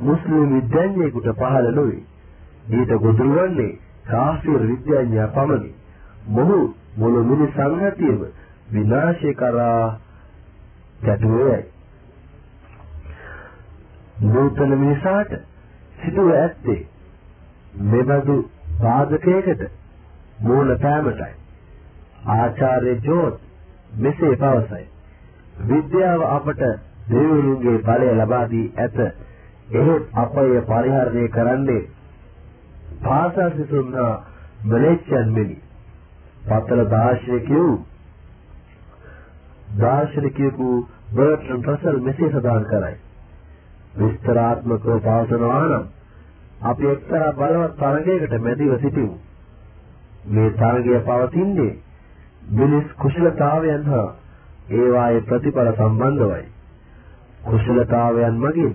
[0.00, 2.02] මුස්ලිම් විද්‍යාඥයෙකුට පහළ නොවේ.
[2.70, 5.72] ඊට ගොදුරු වන්නේ කාෆිර් විද්‍යාඥයා පමණි.
[6.28, 6.58] මොහු
[6.96, 8.20] මුළු මිනිස් සංහතියම
[8.72, 9.98] විනාශය කරා
[11.02, 11.64] ගැටුවේයි.
[14.24, 15.32] නූතන මිනිසාට
[15.96, 16.80] සිදුව ඇත්තේ
[17.86, 18.36] මෙබඳු
[18.78, 19.66] සාධකයකට
[20.38, 21.34] මූල පෑමටයි.
[22.28, 23.40] ආචාර්ය ජෝත්
[23.96, 24.86] මෙසේ පවසයි.
[25.64, 26.62] විද්‍යාව අපට
[27.08, 28.98] දෙවිවරුන්ගේ බලය ලබා දී ඇත.
[29.72, 31.82] එහෙත් අපය පරිහරණය කරන්නේ
[33.02, 34.12] භාෂා සිසුන්නා
[34.64, 35.58] මලේච්චන් මෙනි.
[36.44, 37.74] පතල දාර්ශනිකයෝ
[39.76, 40.70] දාර්ශනිකයෙකු
[41.12, 42.96] බර්ට්‍රන් රසල් මෙසේ සඳහන් කරයි.
[43.96, 45.84] විස්තරාත්මකව පවසනවා නම්
[46.62, 49.16] අපි එක්තරා බලවත් තරගයකට මැදිව සිටිමු.
[50.26, 51.78] මේ තරගය පවතින්නේ
[52.52, 54.08] මිනිස් කුසලතාවයන් හා
[54.70, 56.44] ඒවායේ ප්‍රතිඵල සම්බන්ධවයි.
[57.42, 58.72] කුසලතාවයන් මගින්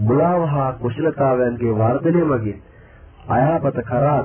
[0.00, 2.58] මුලාව හා කුසලතාවයන්ගේ වර්ධනය මගින්
[3.28, 4.22] අයහපත කරා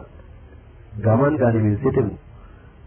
[0.98, 2.16] ගමන් ගනිමින් සිටිමු.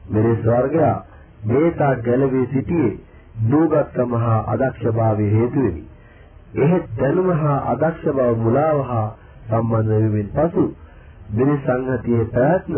[0.08, 0.96] මිනිස් වර්ගයා
[1.44, 2.98] මේ තාක් ගැලවී සිටියේ
[3.44, 5.84] නූගත්කම හා අදක්ෂභාවයේ හේතුවෙනි.
[6.56, 9.06] එහෙත් දැනුම හා අදක්ෂ බව මුලාව හා
[9.48, 10.64] සම්බන්ධ වීමෙන් පසු
[11.32, 12.76] මිනිස් සංහතියේ පැවැත්ම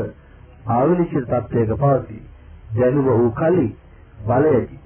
[0.66, 2.22] ආවිනිශ්චිත තත්ත්වයක පවතී.
[2.74, 3.66] දැනුම වූ කලි
[4.20, 4.78] බලයකි.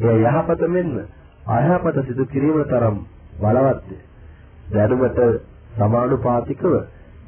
[0.00, 0.92] එය යහපත මෙන්ම
[1.48, 2.96] අයහපත සිදු කිරීම තරම්
[3.38, 3.96] බලවත්ය.
[4.70, 5.18] දැනුමට
[5.76, 6.72] සමානුපාතිකව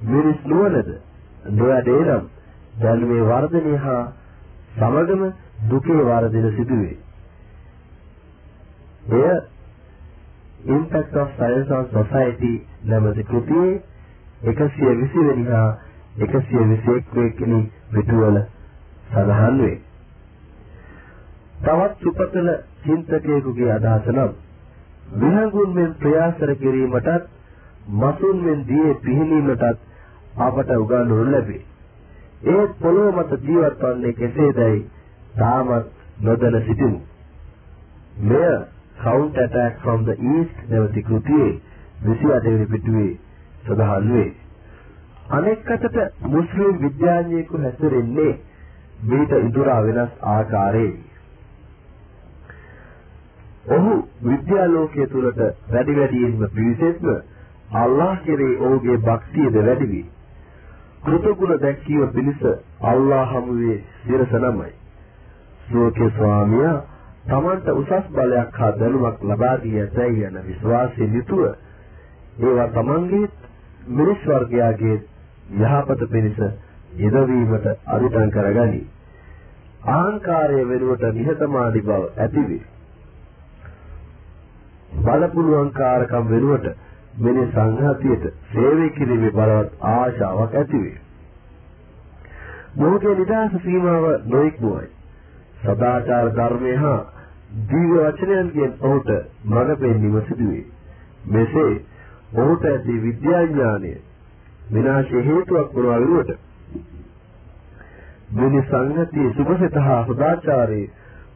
[0.04, 0.88] මිනිස් නුවණද
[1.52, 2.24] නොයඩේ නම්
[2.80, 4.02] දැනුමේ වර්ධනය හා
[4.72, 5.22] සමගම
[5.70, 6.98] දුකේ වර්ධනය සිදුවේ.
[9.12, 9.40] එය
[10.66, 12.52] Impact of Science on Society
[12.84, 13.82] නැමැති කෘතියේ
[14.44, 15.70] 120 වෙනි හා
[16.14, 17.60] 121 වෙනි
[17.90, 18.38] පිටුවල
[19.10, 19.76] සඳහන් වේ.
[21.58, 22.48] තවත් සුපතල
[22.82, 24.32] චින්තකයෙකුගේ අදහස නම්
[25.14, 27.30] විහඟුන් මෙන් ප්‍රයාසර කිරීමටත්
[27.94, 29.80] මසුන් මෙන් දියේ පිහිනීමටත්
[30.38, 31.64] අපට උගන්වනු ලැබේ.
[32.46, 34.84] ඒ පොළොව මත ජීවත් වන්නේ කෙසේදයි
[35.34, 35.86] තාමත්
[36.20, 37.00] නොදැන සිටිමු.
[38.20, 38.54] මෙය
[38.98, 41.60] Counter Attack from the East නැවති කෘතියේ
[42.04, 43.10] 28 වෙනි පිටුවේ
[43.64, 44.30] සඳහන් වේ.
[45.28, 45.96] අනෙක් අතට
[46.26, 48.40] මුස්ලිම් විද්‍යාඥයෙකු හැසිරෙන්නේ
[49.02, 51.00] මේට ඉදුරා වෙනස් ආකාරයේ.
[53.68, 53.92] ඔහු
[54.24, 57.08] විද්‍යාලෝකයේ තුලට වැඩි වැඩියෙන්ම පිවිසෙත්ම
[57.74, 60.06] අල්ලාහ් කෙරෙහි ඔහුගේ භක්තියද වැඩි වී
[61.02, 62.42] කෘතගුණ දැක්කීම පිණිස
[62.82, 64.72] අල්ලාහ් හමුවේ සිරස නමයි.
[65.68, 66.82] සෝකේ ස්වාමියා
[67.24, 73.28] තමන්ට උසස් බලයක් හා දැනුමක් ලබා දී ඇතැයි යන විශ්වාසයෙන් යුතුව ඒවා තමන්ගේ
[73.88, 74.96] මිනිස් වර්ගයාගේ
[75.50, 76.38] යහපත පිණිස
[76.96, 78.82] යෙදවීමට අනුතන් කරගනි.
[79.88, 82.64] ආහංකාරය වෙනුවට නිහතමානී බව ඇතිවේ.
[85.02, 86.66] බලපුලුවන්කාරකම් වෙනුවට
[87.18, 90.98] මෙනි සංඝාතියට සේවය කිරීමේ බලවත් ආශාවක් ඇතිවේ.
[92.76, 94.88] මොහොතේ නිදාස සීමාව නොඉක්මුවයි.
[95.62, 97.00] සදාචාර ධර්මය හා
[97.66, 99.10] දීව වචනයන්ගෙන් ඔහුට
[99.44, 100.64] මඟ පෙන්වීම සිදුවේ.
[101.26, 101.74] මෙසේ
[102.36, 103.92] ඔහුට ඇති විද්‍යාඥානය
[104.72, 106.30] විනාශ හේතුවක් වන අවිරුවට
[108.32, 110.90] මිනි සංගතියේ සුභසිත හා සදාචාරයේ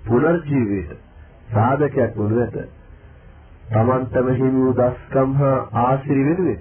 [0.04, 0.96] පුනර්ජීවයට
[1.50, 2.56] සාධකයක් වනු ඇත.
[3.68, 6.60] තමන්ටම හිමි වූ දස්කම් හා ආශිර්ය වෙනුවෙන්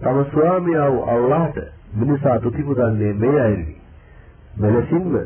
[0.00, 1.58] තම ස්වාමියා වූ අල්ලාහට
[1.94, 3.76] මිනිසා තුති පුදන්නේ මේ අයුරිනි.
[4.56, 5.18] මෙලෙසින්ම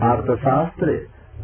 [0.00, 0.96] ආර්ථ ශාස්ත්‍රය,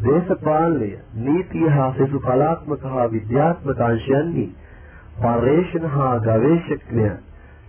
[0.03, 4.45] දේශපාලනය, නීතිය හා සිසු කලාත්මක හා විද්‍යාත්මක අංශයන්හි
[5.19, 7.09] පර්යේෂණ හා ගවේෂණය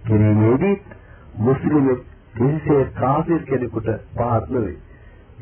[0.06, 0.76] කිරීමේදී
[1.38, 1.88] මුස්ලිම්
[2.32, 4.76] කිසිසේ කාෆිර් කෙනෙකුට පහත් නොවේ.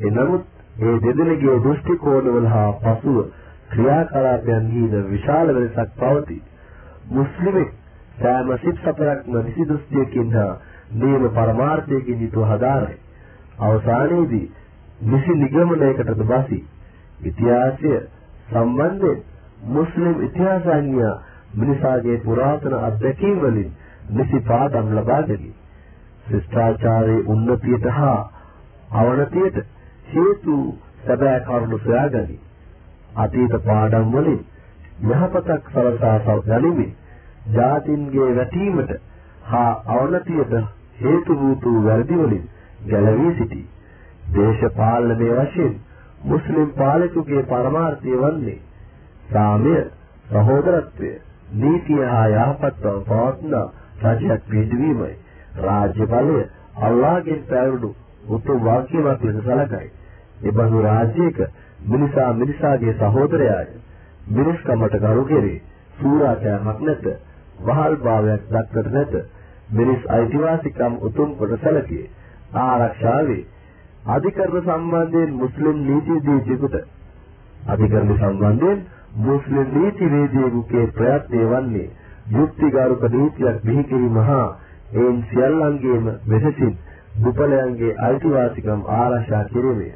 [0.01, 0.45] එනමුත්
[0.77, 3.17] මේ දෙදෙනගේ දෘෂ්ටි කෝණවල හා පසුව
[3.69, 6.41] ක්‍රියාකලාපයන්හිද විශාල වෙනසක් පවතී.
[7.09, 7.71] මුස්ලිමෙක්
[8.15, 10.59] සෑම සිත් සතරක්ම නිසි දෘෂ්ටියකින් හා
[10.93, 12.97] නියම පරමාර්ථයකින් යුතුව හදාරයි.
[13.59, 14.51] අවසානයේදී
[15.03, 16.63] නිසි නිගමනයකටද බසී.
[17.21, 17.93] ඉතිහාසය
[18.47, 19.19] සම්බන්ධයෙන්
[19.69, 21.11] මුස්ලිම් ඉතිහාසඥ
[21.55, 23.69] මිනිසාගේ පුරාතන අත්දැකීම් වලින්
[24.11, 25.53] නිසි පාඩම් ලබා දෙමි.
[26.27, 28.17] ශිෂ්ටාචාරයේ උන්නතියට හා
[28.93, 29.61] අවනතියට
[30.13, 30.57] හේතු
[31.07, 32.39] සැබෑ කරුණු සොයාගනි.
[33.15, 34.41] අතීත පාඩම් වලින්
[35.09, 36.95] යහපතක් සලසා ගනිමින්
[37.51, 38.93] ජාතින්ගේ වැටීමට
[39.43, 40.53] හා අවනතියට
[41.01, 42.49] හේතු වූ වැරදි වලින්
[42.89, 43.67] ගැලවී සිටී.
[44.35, 45.73] දේශපාලනයේ වශයෙන්
[46.23, 48.59] මුස්ලිම් පාලකුගේ පරමාර්ථය වන්නේ
[49.29, 49.75] සාමය,
[50.29, 51.11] සහෝදරත්වය,
[51.55, 53.55] නීතිය හා යහපත් බව පවත්න
[54.03, 55.13] රජයක් පිළිවීමයි.
[55.57, 56.39] රාජ්‍ය බලය
[56.81, 57.95] අල්ලාහ්ගෙන් පැවරුණු
[58.27, 59.91] උතුම් වාක්‍යයක් ලෙස සැලකයි.
[60.43, 61.37] එබඳු රාජ්‍යයක
[61.85, 63.67] මිනිසා මිනිසාගේ සහෝදරයාය.
[64.29, 65.61] මිනිස්කමට ගරු කෙරේ.
[65.97, 67.05] සූරාචාරයක් නැත.
[67.59, 69.13] වහල් භාවයක් දක්නට නැත.
[69.71, 72.09] මිනිස් අයිතිවාසිකම් උතුම් කොට සැලකේ.
[72.55, 73.45] ආරක්ෂාවේ
[74.07, 76.75] අධිකරණ සම්බන්ධයෙන් මුස්ලිම් නීතිදීජිකුට
[77.67, 78.79] අධිකරණ සම්බන්ධයෙන්
[79.17, 81.89] මුස්ලිම් නීතිවේදියෙකුගේ ප්‍රයත්නය වන්නේ
[82.31, 84.47] යුක්තිගරුක නීතියක් බිහි කිරීම හා
[84.93, 86.73] එයින් සියල්ලන්ගේම වෙනසින්
[87.17, 89.89] දුපලයන්ගේ අයිතිවාසිකම් ආරක්ෂා කිරීමය.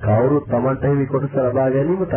[0.00, 2.14] කවුරුත් Tamanට හිමි කොටස ලබා ගැනීමටත්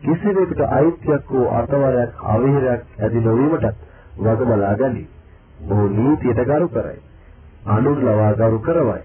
[0.00, 3.76] කිසිවෙකුට අයිතියක් හෝ අතවරයක් අවහිරයක් ඇති නොවීමටත්
[4.18, 5.08] වග බලා ගනී.
[5.68, 7.00] ඔහු නීතියට ගරු කරයි.
[7.68, 9.02] අනුන් ලවා ගරු කරවයි.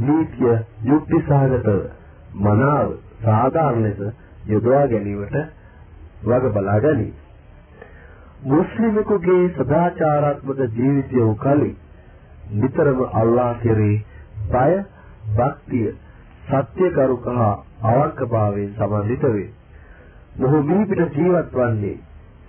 [0.00, 1.80] නීතිය යුක්ති සහගතව
[2.38, 2.88] මනාව
[3.22, 4.00] සාධාරණ ලෙස
[4.46, 5.36] යොදවා ගැනීමට
[6.24, 7.14] වග බලා ගනී.
[8.46, 11.70] මුස්ලිමෙකුගේ සදාචාරාත්මක ජීවිතය උකලි
[12.52, 14.04] නිතරම අල්ලාහ කෙරේ
[14.46, 14.72] බය,
[15.32, 15.94] භක්තිය,
[16.46, 19.50] සත්‍ය කරුක හා අවංකභාවයෙන් සමන්විත වේ.
[20.36, 21.98] මොහු මිහිපිට ජීවත් වන්නේ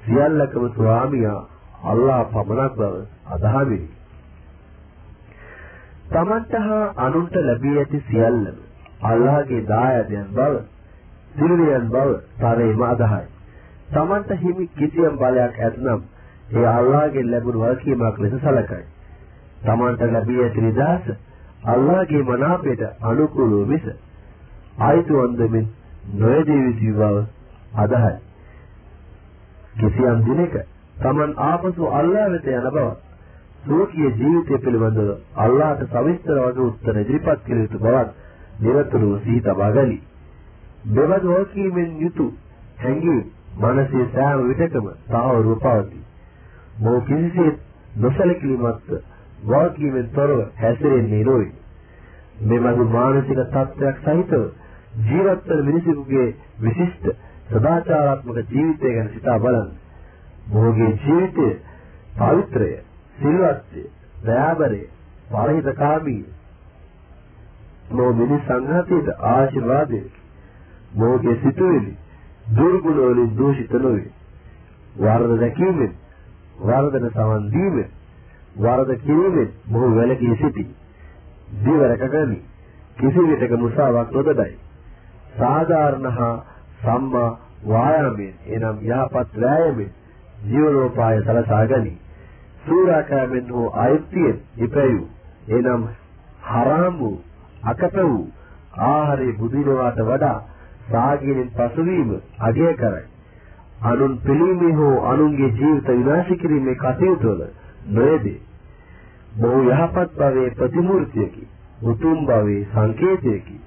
[0.01, 1.41] සියල්ලකම ස්වාමියා
[1.85, 2.93] අල්ලාහ පමණක් බව
[3.27, 3.89] අදහමිනි.
[6.09, 8.57] තමන්ට හා අනුන්ට ලැබී ඇති සියල්ලම
[9.03, 10.53] අල්ලාහගේ දායදයන් බව,
[11.35, 13.27] දිනුරියන් බව තරේම අදහයි.
[13.89, 16.01] තමන්ට හිමි කිසියම් බලයක් ඇතනම්
[16.53, 18.83] ඒ අල්ලාහගෙන් ලැබුණු වගකීමක් ලෙස සැලකයි.
[19.61, 21.11] තමන්ට ලැබී ඇති නිදහස
[21.65, 23.85] අල්ලාහගේ මනාපයට අනුකූලව මිස
[24.79, 25.67] ආයතු වන්දමින්
[26.15, 27.23] නොයදී විසි බව
[27.77, 28.13] අදහයි.
[29.75, 30.55] කිසියම් දිනක
[30.97, 32.87] තමන් ආපසු අල්ලාහ වෙත යන බව
[33.67, 38.09] ලෝකීය ජීවිතය පිළිබඳව අල්ලාහට සවිස්තර වගේ උත්තර ඉදිරිපත් කළ යුතු බවත්
[38.59, 40.01] නිරතුරුව සිහි තබා ගනි.
[40.87, 42.25] මෙබඳු වකීමෙන් යුතු
[42.77, 43.23] හැඟීම්
[43.59, 46.03] මනසේ සෑම විටකම සාවරුව පවතී.
[46.79, 47.57] මොහු කිසිසේත්
[47.97, 48.93] නොසලකීමත්
[49.43, 51.51] වකීමෙන් තොරව හැසිරෙන්නේ නොවේ.
[52.43, 54.43] මෙබඳු මානසික තත්ත්වයක් සහිතව
[55.01, 56.27] ජීවත් වන මිනිසෙකුගේ
[56.59, 57.05] විශිෂ්ට
[57.49, 59.71] සදාචාරාත්මක ජීවිතය ගැන සිතා බලන්න.
[60.47, 61.47] මොහුගේ ජීවිතය
[62.13, 62.71] පවිත්‍රය,
[63.17, 63.83] සිල්වත්ය,
[64.25, 64.81] දයාබරය,
[65.29, 66.25] පරිහිතකාමී.
[67.91, 70.01] මොහු මිනිස් සංඝාතයට ආශිර්වාදය.
[70.95, 71.97] මොහුගේ සිතුවිලි
[72.55, 74.11] දුර්ගුණ වලින් දූෂිත නොවේ.
[74.97, 75.93] වරද දැකීමෙන්,
[76.61, 77.89] වරදන සමන් දීමෙන්,
[78.57, 80.67] වරද කිරීමෙන් මොහු වැළකී සිටී.
[81.57, 82.41] දීවරක ගනි.
[82.97, 84.57] කිසි විටක මුසාවක් නොදඩයි.
[85.37, 86.35] සාධාරණ හා
[86.81, 87.29] සම්මා
[87.65, 89.91] වායාමයෙන් එනම් යහපත් වෑයමෙන්
[90.45, 91.93] ජීවනෝපාය සලසා ගනි.
[92.65, 95.07] සූරාකෑමෙන් හෝ ආයුක්තියෙන් ඉපැයු
[95.49, 95.87] එනම්
[96.43, 97.15] හරාම් වූ
[97.65, 98.27] අකප වූ
[98.81, 100.37] ආහාරයේ බුදිනවාට වඩා
[100.91, 103.05] සාගිනින් පසුවීම අගය කරයි.
[103.83, 107.43] අනුන් පිළීමේ හෝ අනුන්ගේ ජීවිත විනාශ කිරීමේ කටයුතු වල
[107.87, 108.41] නොයදී.
[109.35, 111.47] බොහෝ යහපත් භවයේ ප්‍රතිමූර්තියකි.
[111.83, 113.61] උතුම් භවයේ සංකේතයකි.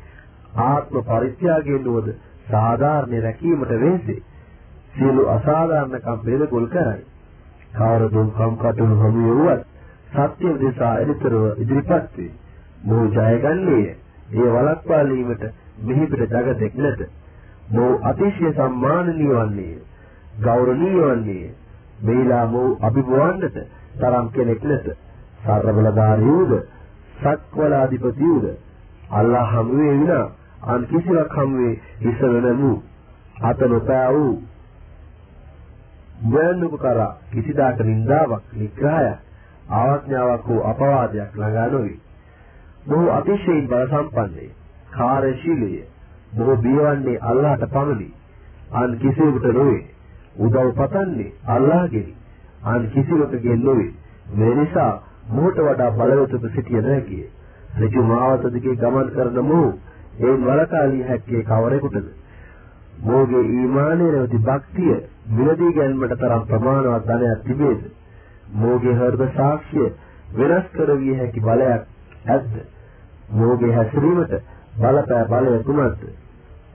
[0.58, 2.14] ආත්ම පරිත්‍යාගයෙන් වද
[2.50, 4.22] සාධාරණ රැකීමට වෙන්නේ
[4.92, 7.04] සියලු අසාධාරණකම් පිළිගොල් කරයි.
[7.72, 9.62] කාර දුක්ඛම් කටුණු හමු වුවත්
[10.12, 12.32] සත්‍ය දෙසා එලිතරව ඉදිරිපත් වේ.
[12.84, 13.84] මොහු ජයගන්නේය.
[14.34, 15.44] ඒ වළක්වාලීමට
[15.80, 17.00] මෙහි පිට జగතෙක් නැත.
[17.70, 19.78] මොහු අතිශය සම්මානනීය වන්නේය.
[20.40, 21.50] ගෞරවනීය වන්නේය.
[22.02, 23.58] මේලා මොහු අභිභවන්නට
[23.94, 24.86] තරම් කෙනෙක් නැත.
[25.42, 26.52] සර්වබලධාරියුද
[27.16, 28.46] සක්වලාධිපතියුද
[29.10, 30.26] අල්ලාහ හමුවේ විනා
[30.64, 32.72] අන් කිසිවක් හමුවේ හිස වෙනමු
[33.42, 34.34] අත නොපෑ වූ
[36.26, 39.24] ගොයන්නක කරා කිසිදාක නින්දාවක් නිග්‍රහයක්
[39.70, 41.98] ආඥාවක් හෝ අපවාදයක් ළඟා නොවේ.
[42.88, 44.50] බොහෝ අතිශයින් බල සම්පන්නයි.
[44.90, 45.84] කාර්යශීලීය.
[46.36, 48.08] බොහෝ බියවන්නේ අල්ලාහට පමණි.
[48.72, 49.82] අන් කිසිවෙකුට නොවේ.
[50.38, 52.16] උදව් පතන්නේ අල්ලාහගෙනි.
[52.64, 53.92] අන් කිසිවෙකුගෙන් නොවේ.
[54.32, 54.92] මේ නිසා
[55.28, 57.24] මොහොත වඩා බලවතුක සිටිය නොහැකිය.
[57.78, 59.68] ඍජු මාවත දිගේ ගමන් කරන මොහු
[60.20, 62.06] එයින් වලකාලිය හැක්කේ කවරෙකුටද?
[63.00, 64.96] මොහුගේ ඊමානයේ නැවති භක්තිය
[65.30, 67.82] මිලදී ගැනීමට තරම් ප්‍රමාණවත් ධනයක් තිබේද?
[68.54, 69.92] මොහුගේ හෘද සාක්ෂිය
[70.34, 71.82] වෙනස් කරවිය හැකි බලයක්
[72.28, 72.52] ඇද්ද?
[73.32, 74.34] මොහුගේ හැසිරීමට
[74.78, 76.02] බලපෑ බලය කුමක්ද?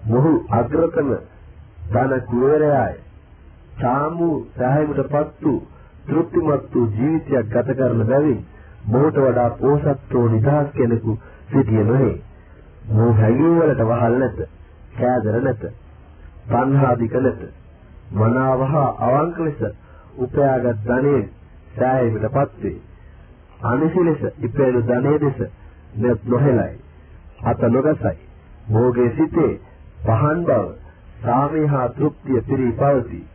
[0.06, 1.14] මොහු අග්‍රතම
[1.90, 2.96] ධන කුවරයයි.
[3.80, 5.60] සාමු සෑහීමටපත් වූ
[6.10, 8.42] තෘප්තිමත් වූ ජීවිතයක් ගත කරන බැවින්
[8.86, 12.16] මොහොත වඩා පෝසත්ව නිදහස් කෙනෙකු සිටියේ නොවේ.
[12.90, 14.38] මොහ හැඟීම් වලට වහල් නැත.
[14.96, 15.64] කෑදර නැත.
[16.48, 17.42] තණ්හාදික නැත.
[18.14, 19.60] මනාවහ අවංක ලෙස
[20.18, 21.16] උපයාගත් ධනෙ
[21.76, 22.80] සෑහීමටපත් වේ.
[23.64, 25.40] අනිසි ලෙස ඉපේරු ධනෙ දෙස
[25.96, 26.78] net නොහෙලයි.
[27.44, 28.18] අත නොගසයි.
[28.68, 29.60] මොහුගේ සිතේ
[30.04, 30.66] පහන් බව
[31.22, 33.26] සාමේ හා තෘප්තිය පිරී පවතී.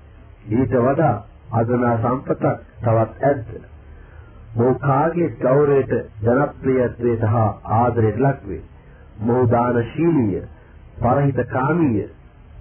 [0.51, 1.16] ඊට වඩා
[1.53, 2.45] අගනා සම්පතක්
[2.80, 3.49] තවත් ඇද්ද?
[4.57, 8.62] මොහු කාගේ ගෞරවයට ජනප්‍රියත්වයට හා ආදරයට ලක් වේ.
[9.20, 10.42] මොහු දානශීලීය,
[11.01, 12.09] පරහිත කාමීය,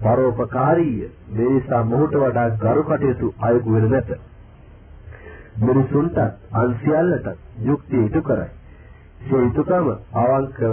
[0.00, 1.10] පරෝපකාරීය.
[1.30, 4.10] මේ නිසා මොහුට වඩා ගරු කටයුතු අයකු වෙන නැත.
[5.60, 6.18] මිනිසුන්ට
[6.52, 7.32] අන් සියල්ලට
[7.62, 8.50] යුක්තිය ඉටු කරයි.
[9.20, 10.72] සිය යුතුයකම අවංකව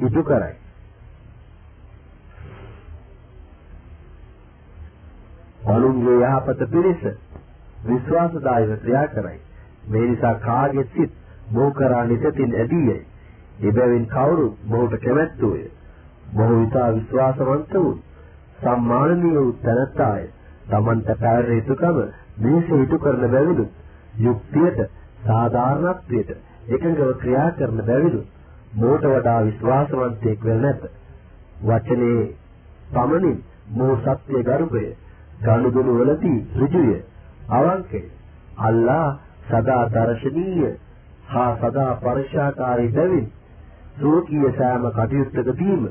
[0.00, 0.54] ඉටු කරයි.
[5.66, 7.02] අනුන්ගේ යහපත පිණිස
[7.84, 9.38] විශ්වාසදායක ක්‍රියා කරයි.
[9.88, 11.12] මේ නිසා කාගේ සිත්
[11.50, 12.98] මොහ කරා නිතින් ඇදීයයි.
[13.62, 15.62] එබැවින් කවුරු මොහුට කැමැත්තෝය.
[16.32, 17.94] මොහු විතා විශ්වාසවන්ත වූ
[18.60, 20.22] සම්මානනීය වූ තනත්තාය.
[20.66, 21.98] Tamanta පැවැර යුතුකම
[22.38, 23.66] මේස ඉටු කරන බැවිලු
[24.18, 24.80] යුක්තියට
[25.24, 26.30] සාධාරණත්වයට
[26.68, 28.22] එකඟව ක්‍රියා කරන බැවිලු
[28.74, 30.86] මොහුට වඩා විශ්වාසවන්තයෙක් වෙල නැත.
[31.62, 32.22] වචනේ
[32.90, 33.42] පමණින්
[33.72, 34.86] මොහු සත්‍ය ගරුකය
[35.40, 37.02] ගනුදෙනු වලදී ඍජුය
[37.50, 38.00] අවංකය.
[38.60, 40.70] අල්ලා සදා දර්ශනීය
[41.26, 43.26] හා සදා පරිශාකාරී බැවින්
[43.96, 45.84] සෝකීය සෑම කටයුත්තකදීම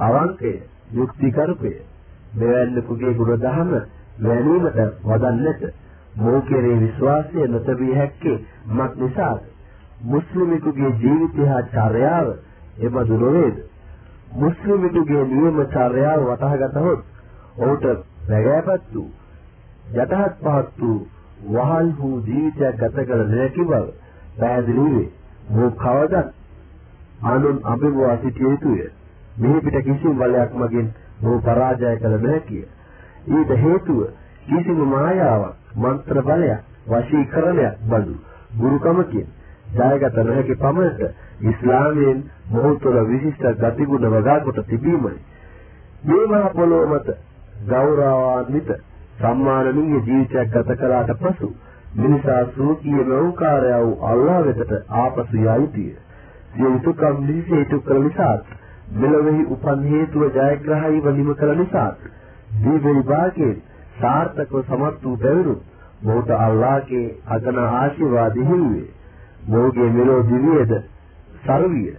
[0.00, 0.52] අවංකය
[0.92, 1.72] යුක්තිකරුකය
[2.34, 3.74] මෙවැන්නෙකුගේ ගුණ දහම
[4.20, 5.66] වැනීමට වදන්නට
[6.16, 8.38] මෝ කෙරේ විශ්වාසය නොතබිය හැක්කේ
[8.68, 9.40] මක් නිසාද?
[10.04, 12.28] මුස්ලිමෙකුගේ ජීවිතය හා චර්යාව
[12.80, 13.56] එබඳු නොවේද?
[14.36, 17.00] මුස්ලිමෙකුගේ නියම චර්යාව වටහාගතහොත්
[17.58, 17.84] ඔහුට
[18.28, 19.10] වැගෑපත් වූ
[19.94, 20.98] යටහත් පහත් වූ
[21.48, 23.84] වහල් වූ ජීවිතයක් ගත කළ නොහැකි බව
[24.38, 25.08] පැහැදිලි වේ.
[25.50, 26.28] මොහු කවදත්
[27.24, 28.90] අනුන් අභිභවා සිටිය යුතුය.
[29.38, 32.64] මෙහි පිට කිසිම බලයක් මගින් මොහු පරාජය කළ නොහැකිය.
[33.28, 34.00] ඊට හේතුව
[34.46, 38.16] කිසිම මායාවක්, මන්ත්‍ර බලයක්, වශීකරණයක් බඳු
[38.56, 39.26] ගුරුකමකින්
[39.74, 41.00] ජයගත නොහැකි පමණට
[41.42, 45.18] ඉස්ලාමයෙන් මොහු තුළ විශිෂ්ට ගතිගුණ වගා කොට තිබීමයි.
[46.04, 47.16] මේ මහ පොළොව මත
[47.66, 48.70] ගෞරවාන්විත
[49.18, 51.50] සම්මානනීය ජීවිතයක් ගත කළාට පසු
[51.96, 55.90] මිනිසා සූකීය නෞකාරය වූ අල්ලාහ වෙතට ආපසු යා යුතුය.
[56.50, 58.34] සිය යුතුයකම් නිසීතු කළ නිසා
[58.94, 61.90] මෙලොවෙහි උපන් හේතුව ජයග්‍රහයි වනිම කළ නිසා
[62.56, 63.54] දීර්ඝ විභාගයෙන්
[64.00, 65.54] සාර්ථකව සමත් වූ බැවිනු
[66.02, 68.90] මොහුට අල්ලාහගේ අගන ආශිර්වාද හිමිවේ.
[69.48, 70.76] මොහුගේ මෙලෝ දිවියද
[71.40, 71.96] සරවිය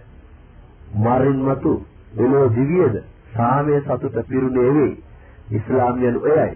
[1.00, 1.74] මරින් මතු
[2.14, 3.02] මෙලෝ දිවියද
[3.32, 4.92] සාමයේ සතුට පිරුණේ වේ
[5.52, 6.54] ඉස්ලාමියන් එයයි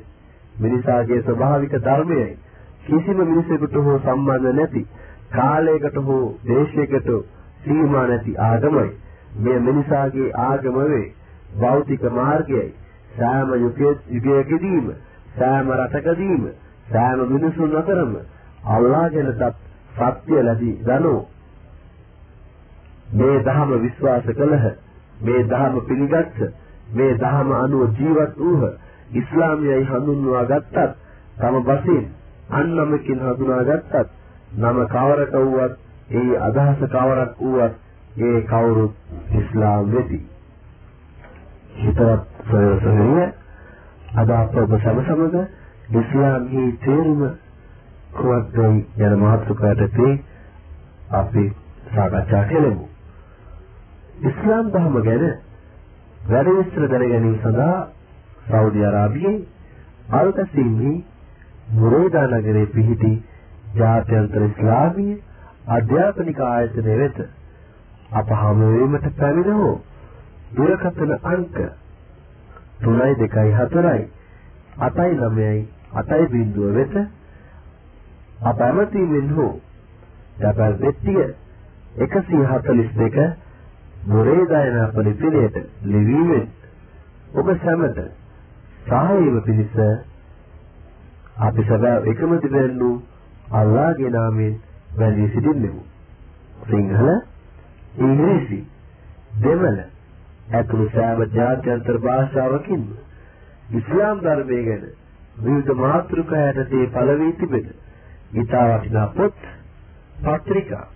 [0.57, 2.39] මිනිසාගේ ස්වභාවික ධර්මයයි.
[2.83, 4.83] කිසිම මිනිසෙකුට හෝ සම්බන්ධ නැති
[5.31, 7.11] කාලයකට හෝ දේශයකට
[7.61, 8.91] සීමා නැති ආගමයි.
[9.39, 11.07] මේ මිනිසාගේ ආගම වේ
[11.57, 12.69] භෞතික මාර්ගයයි.
[13.17, 14.93] සෑම යුගයකදීම
[15.39, 16.49] සෑම රටකදීම
[16.93, 18.15] සෑම මිනිසුන් අතරම
[18.69, 19.45] අල්ලාහ ගැනත්
[19.93, 21.21] සත්‍ය ලැබී දනෝ
[23.15, 24.67] මේ ධහම විශ්වාස කළහ.
[25.23, 26.43] මේ ධහම පිළිගත්ත
[26.91, 28.63] මේ ධහම අනුව ජීවත් වූහ
[29.13, 30.97] ඉස්ලාමයයි හඳුන්වා ගත්තත්
[31.37, 32.05] තම බසින්
[32.53, 34.09] අන්නමකින් හඳුනා ගත්තත්
[34.55, 35.75] නම කවරක වුවත්
[36.13, 37.75] ඒ අදහස කවරක් වුවත්
[38.19, 38.95] ඒ කවුරුත්
[39.33, 40.21] ඉස්ලාම් වෙති
[41.77, 43.27] හිතවත් සොයසනිය
[44.15, 45.35] අද අප ඔබ සම සමග
[45.93, 47.23] ඉස්ලාම්හි තේරුම
[48.13, 50.15] කුවත්ගයි යන මාතෘකාවටදී
[51.13, 51.45] අපි
[51.91, 52.89] සාකච්ඡා කෙරෙමු.
[54.23, 55.25] ඉස්ලාම් ධර්ම ගැන
[56.21, 57.77] වැඩි විස්තර දැනගැනීම සඳහා
[58.47, 59.37] සෞදි අරාබියේ
[60.13, 60.93] අල් කසීමි
[61.75, 63.13] මුරේදා නගරයේ පිහිටි
[63.75, 65.17] ජාත්‍යන්තර ඉස්ලාමීය
[65.69, 67.21] අධ්‍යාපනික ආයතනය වෙත
[68.15, 69.75] අප හමු වීමට පැමිණ හෝ
[70.53, 71.61] දුරකථන අංක
[72.83, 74.07] 3.24යි
[74.81, 75.61] 8.9යි
[75.97, 76.97] 8.0 වෙත
[78.45, 79.53] අප ඇමතීමෙන් හෝ
[80.39, 81.31] දබල් පෙට්ටිය
[82.01, 83.31] 142
[84.05, 86.49] මොරේ දයන පරිපිනයට ලිවීමෙන්
[87.35, 87.99] ඔබ සැමට
[88.85, 89.77] සහායව පිණිස
[91.39, 92.91] අපි සදා එකම දිවෙන්නු
[93.53, 94.57] අල්ලාහගේ නාමයෙන්
[94.97, 95.83] වැඳී සිටින්නෙමු.
[96.67, 97.09] සිංහල
[97.99, 98.61] ඉංග්‍රීසි
[99.39, 99.81] දෙමළ
[100.51, 102.83] ඇතුළු සෑම ජාත්‍යන්තර භාෂාවකින්
[103.73, 104.85] ඉස්ලාම් ධර්මය ගැන
[105.39, 107.71] විවිධ මාතෘකා යටතේ පළවී තිබෙන
[108.35, 109.49] ඉතා වටිනා පොත්
[110.23, 110.87] පත්‍රිකා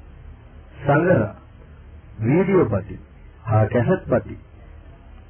[0.80, 1.43] සංග්‍රහ
[2.18, 2.98] වීඩියෝ පටි
[3.44, 4.38] හා කැසට් පටි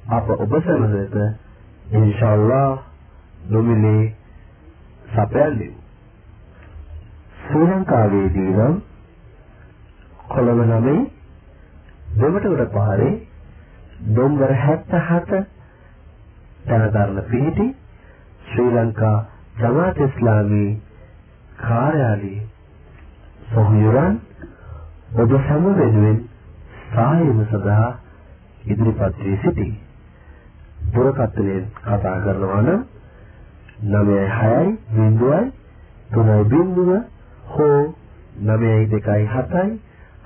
[0.09, 1.17] අප ඔබ සැමට
[1.91, 2.69] ඉන්ෂාල්ලා
[3.47, 4.15] නොමිලේ
[5.07, 5.73] සපයන්නේ.
[7.39, 8.75] ශ්‍රී ලංකාවේදී නම්
[10.27, 11.01] කොළඹ නමේ
[12.15, 13.13] දෙමටගොඩ පාරේ
[14.11, 15.41] දොම්බර 77
[16.65, 17.67] තනතරණ පිහිටි
[18.45, 19.17] ශ්‍රී ලංකා
[19.59, 20.69] ජමාත් ඉස්ලාමී
[21.59, 22.47] කාර්යාලයේ
[23.49, 24.15] සොහොයුරන්
[25.17, 26.17] ඔබ සම වෙනුවෙන්
[26.89, 27.91] සායම සඳහා
[28.65, 29.73] ඉදිරිපත් වී සිටී.
[30.93, 32.81] දුරකථනයෙන් කතා කරනවා නම්
[33.83, 35.43] 96 බිඳුවයි
[36.11, 36.91] 3 බිඳුව
[37.47, 37.81] හෝ
[38.43, 39.79] 92 7යි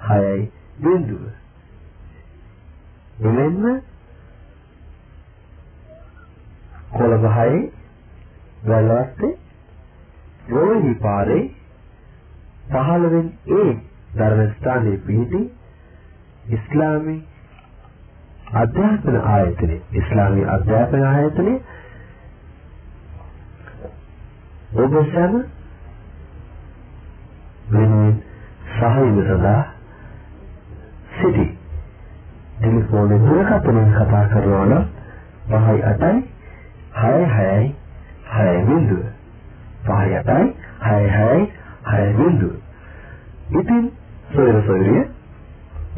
[0.05, 0.39] 6යි
[0.80, 1.24] බිඳුව.
[3.22, 3.82] එමෙන්න
[6.91, 7.62] කොළඹ 6
[8.66, 9.38] වැලවත්තේ
[10.49, 11.43] රෝහි පාරේ
[12.72, 13.72] 15 වෙනි ඒ
[14.16, 15.41] ධර්ම ස්ථානයේ පිහිටි
[16.49, 17.19] ඉස්ලාමී
[18.55, 21.53] අධ්‍යාපන ආයතනය ඉස්ලාමී අධ්‍යාපන ආයතනය
[24.77, 25.35] ඔබ සැම
[27.71, 28.15] වෙනුවෙන්
[28.71, 29.61] සහයෝග සඳහා
[31.13, 31.45] සිටි
[32.55, 34.83] ටෙලිෆෝන් දුරකථනයෙන් කතා කරනවා නම්
[35.49, 36.23] 5 8යි
[36.95, 37.69] 6 6යි
[38.31, 39.05] 6 බිඳුව
[39.85, 40.49] 5 8යි
[40.87, 41.47] 6 6යි
[41.91, 42.53] 6 බිඳුව
[43.55, 43.87] ඉතින්
[44.33, 45.09] සොයර සොයරිය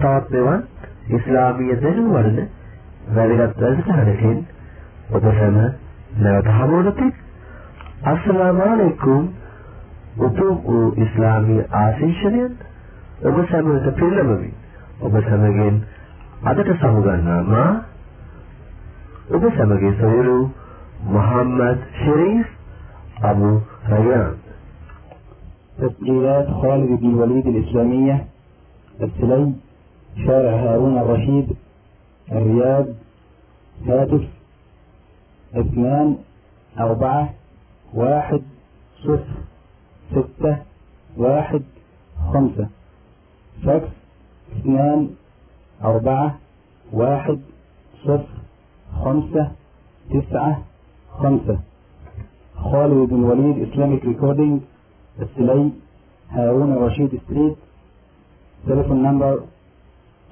[0.01, 0.63] තවත් මෙවන්
[1.11, 2.49] ඉස්ලාමීය දැනුම වඩන
[3.11, 4.39] වැදගත් වැඩසටහනකින්
[5.11, 5.59] ඔබ සැම
[6.19, 7.09] නැවත හමුවනති
[8.05, 9.25] අස්සලාමු අලයිකුම්
[10.21, 12.53] උතුම් වූ ඉස්ලාමීය ආශිර්වාදයන්
[13.23, 14.53] ඔබ සැමට පිළිලමමි
[15.01, 15.83] ඔබ සැමගෙන්
[16.45, 17.73] අදට සමුගන්නා මා
[19.31, 20.39] ඔබ සැමගේ සොයුරු
[21.05, 22.47] محمد شريف
[23.23, 24.35] أبو ريان
[25.79, 28.27] تسجيلات خالد بن الوليد الإسلامية
[28.95, 29.53] السلي
[30.18, 31.56] شارع هارون الرشيد
[32.32, 32.86] الرياض
[33.88, 34.28] هاتف
[35.56, 36.18] اثنان
[36.80, 37.34] أربعة
[37.94, 38.42] واحد
[39.04, 39.36] صفر
[40.12, 40.58] ستة
[41.18, 41.62] واحد
[42.34, 42.68] خمسة.
[43.66, 43.88] فاكس
[44.58, 45.10] اثنان
[45.84, 46.38] أربعة
[46.94, 47.40] واحد
[48.04, 48.28] صفر
[49.04, 49.52] خمسة
[50.10, 50.62] تسعة
[51.12, 51.60] خمسة.
[52.56, 54.62] خالد بن وليد إسلاميك ريكوردينج
[55.22, 55.72] السلي
[56.30, 57.56] هارون الرشيد ستريت
[58.68, 59.40] تليفون نمبر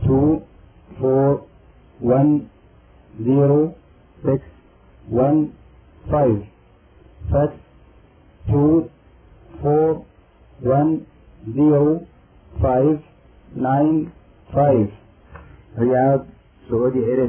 [0.06, 0.42] two
[1.00, 1.46] four
[2.00, 2.50] one
[3.24, 3.76] zero
[4.26, 4.44] six
[5.08, 5.54] one
[6.10, 6.44] five.
[7.32, 7.54] Fax
[8.50, 8.90] two
[9.62, 10.06] four
[10.62, 11.06] one
[11.54, 12.06] zero
[12.62, 13.02] five
[13.56, 14.12] nine
[14.54, 14.92] five.
[15.78, 16.26] Riyadh
[16.70, 17.18] Saudi Arabia